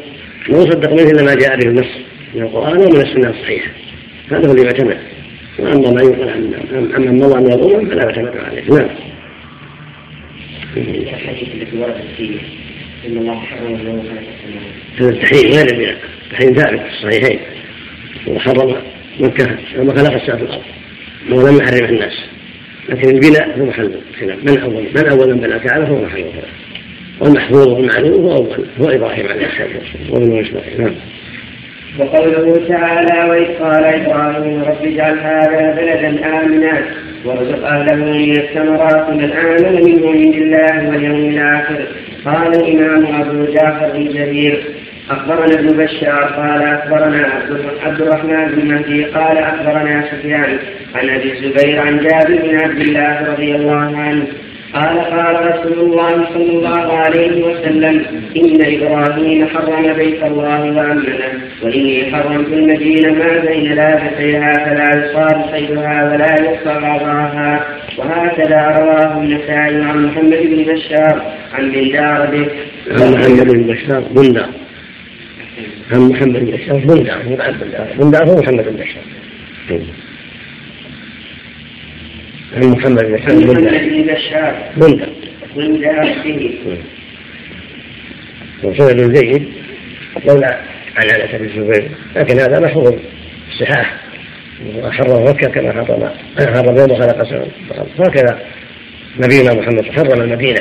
[0.49, 1.87] لا يصدق منه إلا ما جاء به النص
[2.35, 3.71] من القرآن ومن السنة الصحيحة.
[4.31, 4.99] هذا هو اللي يعتمد.
[5.59, 6.53] وأما ما ينقل عن
[6.95, 8.63] عمن مضى من الأمم فلا يعتمد عليه.
[8.71, 8.89] نعم.
[15.01, 15.97] هذا التحريم غير البناء
[16.27, 17.39] التحريم ثابت في الصحيحين.
[18.27, 18.77] وحرم
[19.21, 20.63] مكة لما خلق السماء في الأرض.
[21.31, 22.25] ولم يحرمها الناس.
[22.89, 24.39] لكن البناء هو محل الخلاف.
[24.45, 26.51] من أول من أول من بنى الكعبة هو محل الخلاف.
[27.21, 28.67] والمحفوظ والمعلوم هو أول.
[28.81, 30.81] هو إبراهيم عليه الصلاة والسلام وابنه إسماعيل.
[30.81, 30.95] نعم.
[31.99, 36.87] وقوله تعالى وإذ قال إبراهيم رب اجعل هذا بلدا آمنا
[37.25, 41.87] وارزق أهله من الثمرات من آمن منهم بالله واليوم الآخر.
[42.27, 44.65] قال الإمام أبو جعفر بن جرير
[45.11, 47.27] أخبرنا ابن بشار قال أخبرنا
[47.83, 50.59] عبد الرحمن بن مهدي قال أخبرنا سفيان
[50.95, 54.27] عن أبي الزبير عن جابر بن عبد الله رضي الله عنه
[54.77, 58.05] قال قال رسول الله صلى الله عليه وسلم
[58.37, 61.29] إن إبراهيم حرم بيت الله وأمنه
[61.63, 67.67] وإني حرمت المدينة ما بين لابتيها فلا يصار صيدها ولا يقطع غضاها
[67.99, 71.23] وهكذا رواه النسائي عن محمد بن بشار
[71.55, 72.47] عن بندار به
[72.91, 74.49] عن محمد بن بشار بندار
[75.93, 77.19] عن محمد بن بشار بندار
[77.99, 79.03] بندار هو محمد بن بشار.
[82.55, 85.09] عن محمد بن بشار بن بشار بندر
[85.57, 86.79] بندر به.
[88.63, 89.49] وسند جيد
[90.29, 90.61] لولا
[90.97, 92.95] عن انس بن الزبير لكن هذا محفوظ
[93.53, 93.97] الصحاح.
[94.77, 97.49] وحرم مكة كما حرم حرم يوم خلق السماء
[98.01, 98.41] هكذا
[99.19, 100.61] نبينا محمد حرم المدينة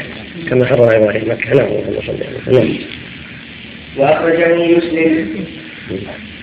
[0.50, 1.50] كما حرم إبراهيم مكة.
[1.50, 2.80] نعم اللهم صل على وسلم
[3.98, 5.46] وأخرجه مسلم.
[5.92, 6.35] نعم.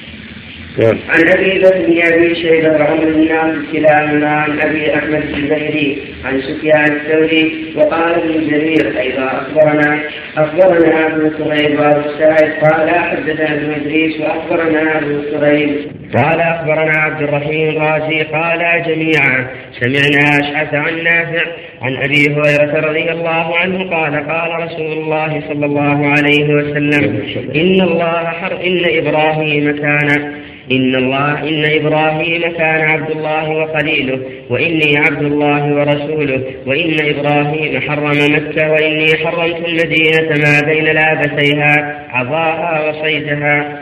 [0.80, 6.40] عن أبي بكر بن أبي شيبة وعمر بن عبد كلاهما عن أبي أحمد الزبيري عن
[6.40, 10.00] سفيان الثوري وقال ابن جرير أيضا أخبرنا
[10.36, 15.70] أخبرنا أبو كريب وابو سعيد قال حدثنا ابن إدريس وأخبرنا أبو كريب
[16.16, 19.46] قال أخبرنا عبد الرحيم الرازي قال جميعا
[19.80, 21.42] سمعنا أشعث عن نافع
[21.82, 27.22] عن أبي هريرة رضي الله عنه قال قال رسول الله صلى الله عليه وسلم.
[27.54, 30.32] إن الله حر إن إبراهيم كان
[30.76, 34.18] إن الله إن إبراهيم كان عبد الله وخليله
[34.50, 42.88] وإني عبد الله ورسوله وإن إبراهيم حرم مكة وإني حرمت المدينة ما بين لابتيها عظاها
[42.88, 43.80] وصيدها.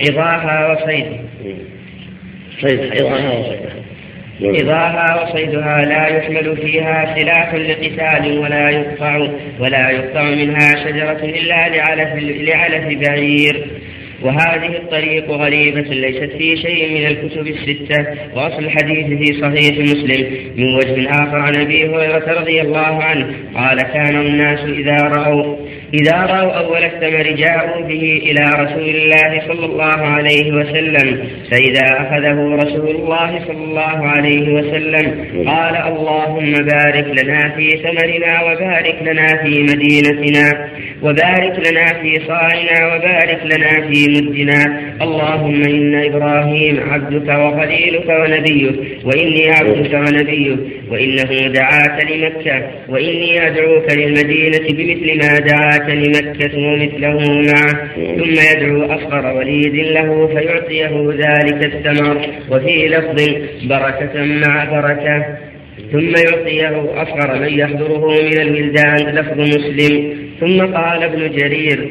[0.00, 1.20] عظاها وصيدها.
[2.58, 3.76] وصيدها
[4.42, 9.28] عظاها وصيدها لا يحمل فيها سلاح لقتال ولا يقطع
[9.60, 13.66] ولا يقطع منها شجرة إلا لعلف لعلف بعير.
[14.22, 20.26] وهذه الطريق غريبة ليست في شيء من الكتب الستة وأصل الحديث في صحيح مسلم.
[20.56, 25.56] من وجه آخر عن أبي هريرة رضي الله عنه قال كان الناس إذا رأوا
[25.94, 32.54] إذا رأوا أول الثمر جاءوا به إلى رسول الله صلى الله عليه وسلم فإذا أخذه
[32.54, 39.62] رسول الله صلى الله عليه وسلم قال اللهم بارك لنا في ثمرنا وبارك لنا في
[39.62, 40.68] مدينتنا
[41.02, 44.86] وبارك لنا في صاعنا وبارك لنا في مدنا.
[45.02, 50.58] اللهم إن إبراهيم عبدك وخليلك ونبيك وإني عبدك ونبيك
[50.90, 59.36] وإنه دعاك لمكة وإني أدعوك للمدينة بمثل ما دعاك لمكة ومثله معه ثم يدعو أصغر
[59.36, 63.34] وليد له فيعطيه ذلك الثمر وفي لفظ
[63.64, 65.24] بركة مع بركة
[65.92, 70.16] ثم يعطيه أصغر من يحضره من الولدان لفظ مسلم.
[70.40, 71.88] ثم قال ابن جرير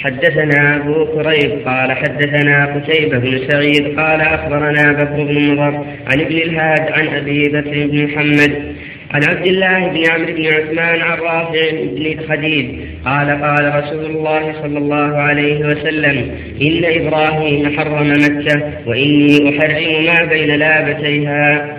[0.00, 6.36] حدثنا أبو كريب قال حدثنا قتيبة بن سعيد قال أخبرنا بكر بن مضر عن ابن
[6.36, 8.74] الهاد عن أبي بكر بن محمد
[9.10, 12.66] عن عبد الله بن عمرو بن عثمان عن رافع بن خديج
[13.04, 16.16] قال قال رسول الله صلى الله عليه وسلم
[16.62, 21.76] إن إبراهيم حرم مكة وإني أحرم ما بين لابتيها.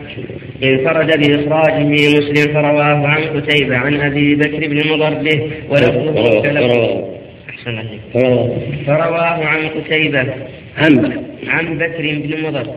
[0.63, 1.83] انفرد بإخراجه
[2.17, 6.41] مسلم فرواه عن قتيبة عن أبي بكر بن مضر به ولفظه
[8.85, 9.45] فرواه.
[9.45, 10.25] عن قتيبة
[10.77, 11.13] عن
[11.47, 12.67] عن بكر بن مضر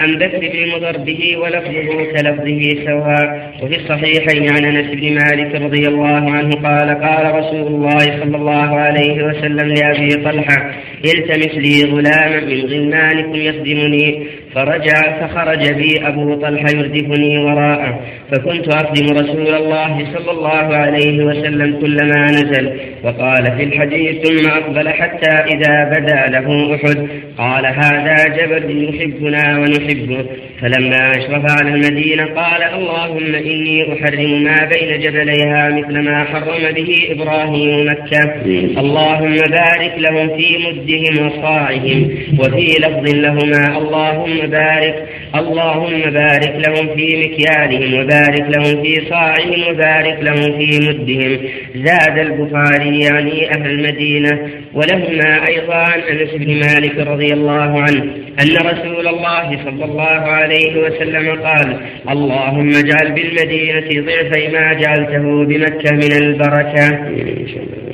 [0.00, 5.88] عن بكر بن مضر به ولفظه كلفظه سواء وفي الصحيحين عن أنس بن مالك رضي
[5.88, 10.70] الله عنه قال قال رسول الله صلى الله عليه وسلم لأبي طلحة
[11.04, 18.00] التمس لي غلاما من غلمانكم يخدمني فرجع فخرج بي أبو طلحة يردفني وراءه.
[18.32, 22.80] فكنت اخدم رسول الله صلى الله عليه وسلم كلما نزل.
[23.04, 27.08] وقال في الحديث ثم أقبل حتى إذا بدا له أحد.
[27.40, 30.24] قال هذا جبل يحبنا ونحبه.
[30.62, 37.06] فلما أشرف على المدينة قال اللهم إني أحرم ما بين جبليها مثل ما حرم به
[37.10, 38.34] إبراهيم مكة.
[38.80, 42.08] اللهم بارك لهم في مدهم وصاعهم
[42.38, 43.78] وفي لفظ لهما.
[43.78, 51.38] اللهم بارك اللهم بارك لهم في مكيالهم وبارك لهم في صاعهم وبارك لهم في مدهم.
[51.74, 54.38] زاد البخاري يعني أهل المدينة
[54.74, 58.02] ولهما أيضا أنس بن مالك رضي الله عنه
[58.42, 61.80] أن رسول الله صلى الله عليه وسلم قال
[62.10, 66.88] اللهم اجعل بالمدينة ضعفي ما جعلته بمكة من البركة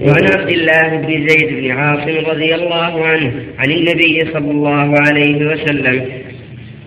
[0.03, 5.47] وعن عبد الله بن زيد بن عاصم رضي الله عنه عن النبي صلى الله عليه
[5.47, 6.26] وسلم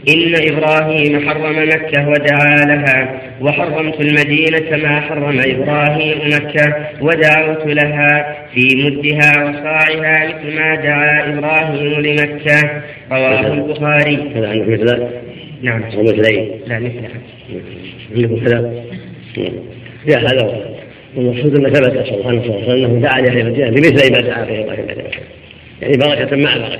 [0.07, 8.67] إن إبراهيم حرم مكة ودعا لها وحرمت المدينة ما حرم إبراهيم مكة ودعوت لها في
[8.75, 12.81] مدها وصاعها مثل ما دعا إبراهيم لمكة.
[13.11, 14.31] رواه البخاري.
[14.35, 15.07] هذا عندك مثل
[15.61, 15.81] نعم.
[15.97, 17.09] ومثلين لا مثلها
[18.15, 18.83] عندكم كذا
[20.07, 20.75] جاء هذا؟
[21.15, 24.87] والمقصود أنه ثبت سبحانه وتعالى أنه دعا لأهل المدينة بمثل ما دعا به السلام
[25.81, 26.79] يعني بركة مع بركة.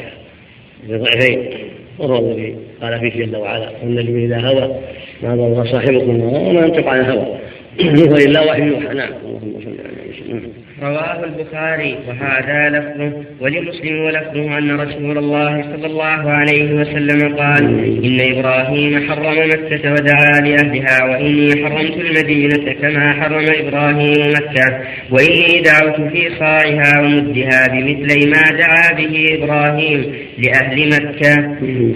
[0.89, 1.68] بضعفين
[1.99, 4.75] وهو الذي قال فيه جل وعلا والنجم اذا هوى
[5.23, 7.39] ما ضر صاحبكم وما ينطق عن الهوى
[8.09, 9.09] هو إلا وحي يوحى نعم.
[9.25, 10.51] اللهم صل على وسلم
[10.83, 17.63] رواه البخاري وهذا لفظه ولمسلم ولفظه أن رسول الله صلى الله عليه وسلم قال
[18.05, 24.81] إن إبراهيم حرم مكة ودعا لأهلها وإني حرمت المدينة كما حرم إبراهيم مكة
[25.11, 31.35] وإني دعوت في صاعها ومدها بمثل ما دعا به إبراهيم لأهل مكة.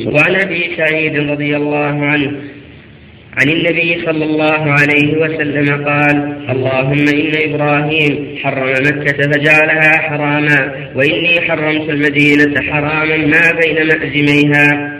[0.05, 2.31] وعن أبي سعيد رضي الله عنه
[3.37, 11.41] عن النبي صلى الله عليه وسلم قال اللهم إن إبراهيم حرم مكة فجعلها حراما وإني
[11.41, 14.92] حرمت المدينة حراما ما بين مأزميها.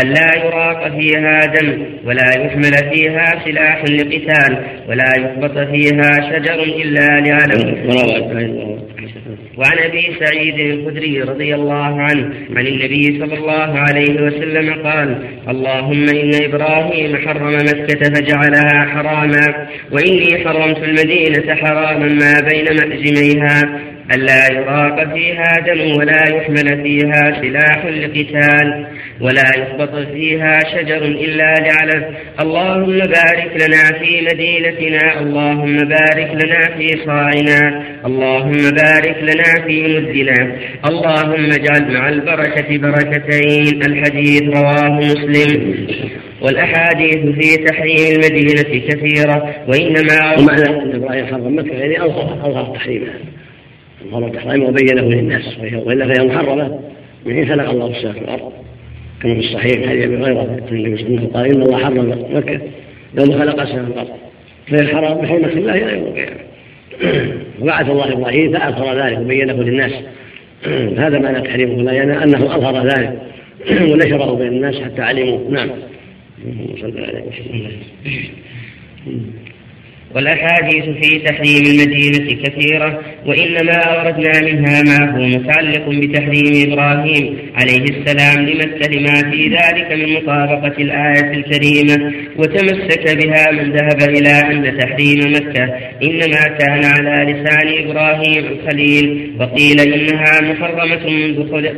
[0.00, 4.56] ألا يراق فيها دم ولا يحمل فيها سلاح لقتال
[4.88, 7.88] ولا يخبط فيها شجر إلا لعلم.
[9.58, 16.08] وعن أبي سعيد الخدري رضي الله عنه عن النبي صلى الله عليه وسلم قال اللهم
[16.08, 23.80] إن إبراهيم حرم مكة فجعلها حراما وإني حرمت المدينة حراما ما بين مأزميها.
[24.14, 28.86] ألا يراق فيها دم ولا يحمل فيها سلاح لقتال
[29.20, 32.04] ولا يخبط فيها شجر إلا لعلف
[32.40, 40.56] اللهم بارك لنا في مدينتنا اللهم بارك لنا في صاعنا اللهم بارك لنا في مدنا.
[40.88, 45.86] اللهم اجعل مع البركة بركتين الحديث رواه مسلم.
[46.40, 53.41] والأحاديث في تحريم المدينة كثيرة وإنما ومعنى أن إبراهيم حرم مكة يعني أظهر أظهر تحريمها.
[54.08, 56.80] أظهر التحريم وبينه للناس وإلا فهي محرمة.
[57.26, 58.52] من حين خلق الله السماء في الأرض
[59.22, 62.26] كما في الصحيح حديث أبي هريرة النبي صلى الله عليه وسلم قال إن الله حرم
[62.36, 62.60] مكة
[63.18, 64.08] يوم خلق السماء في الأرض
[64.66, 66.40] فهي حرام بحرمة الله إلى يوم القيامة.
[67.60, 69.92] وبعث الله إبراهيم فأظهر ذلك وبينه للناس.
[71.04, 73.18] هذا معنى تحريمه لا يعني أنه أظهر ذلك
[73.92, 75.50] ونشره بين الناس حتى علموا.
[75.50, 75.70] نعم.
[76.80, 77.72] صلى الله عليه وسلم.
[80.14, 88.46] والأحاديث في تحريم المدينة كثيرة وإنما أوردنا منها ما هو متعلق بتحريم إبراهيم عليه السلام
[88.46, 95.32] لمثل لما في ذلك من مطابقة الآية الكريمة وتمسك بها من ذهب إلى أن تحريم
[95.32, 95.64] مكة.
[96.02, 101.74] إنما كان على لسان إبراهيم الخليل وقيل إنها محرمة منذ خلق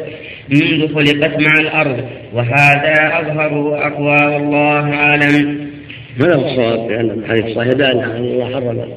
[0.48, 5.63] منذ خلقت مع الأرض وهذا أظهر وأقوى والله أعلم.
[6.20, 8.88] هو الصواب لأن الحديث الصحيح دال على أن الله حرم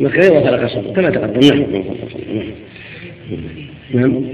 [0.00, 1.66] مكة وخلق السماء كما تقدم.
[3.94, 4.04] نعم.
[4.04, 4.24] نعم.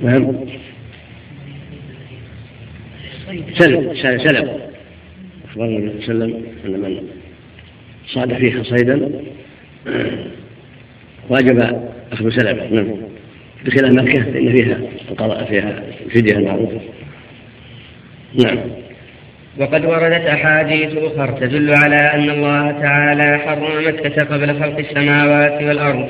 [0.00, 0.34] نعم.
[3.58, 4.60] سلب سلب
[5.48, 7.08] أخبر النبي صلى الله عليه وسلم أن من
[8.06, 9.10] صاد فيها صيدا
[11.28, 11.58] واجب
[12.12, 12.96] أخذ سلبه نعم.
[13.64, 14.78] بخلاف مكة فإن فيها
[15.10, 16.80] القضاء فيها الفدية المعروفة.
[18.44, 18.83] نعم.
[19.58, 26.08] وقد وردت أحاديث أخرى تدل على أن الله تعالى حرم مكة قبل خلق السماوات والأرض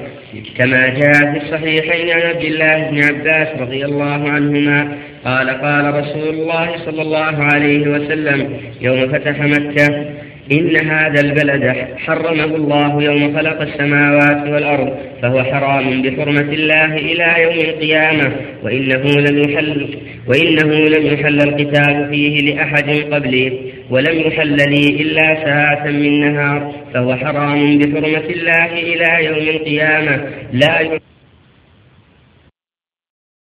[0.59, 4.89] كما جاء في الصحيحين عن عبد الله بن عباس رضي الله عنهما
[5.25, 10.05] قال قال رسول الله صلى الله عليه وسلم يوم فتح مكة
[10.53, 14.93] إن هذا البلد حرمه الله يوم خلق السماوات والأرض
[15.23, 22.55] فهو حرام بحرمة الله إلى يوم القيامة وإنه لم يحل وإنه لم يحل القتال فيه
[22.55, 23.53] لأحد قبلي
[23.91, 30.21] ولم يحل لي إلا ساعة من نهار فهو حرام بحرمة الله إلى يوم القيامة
[30.53, 30.99] لا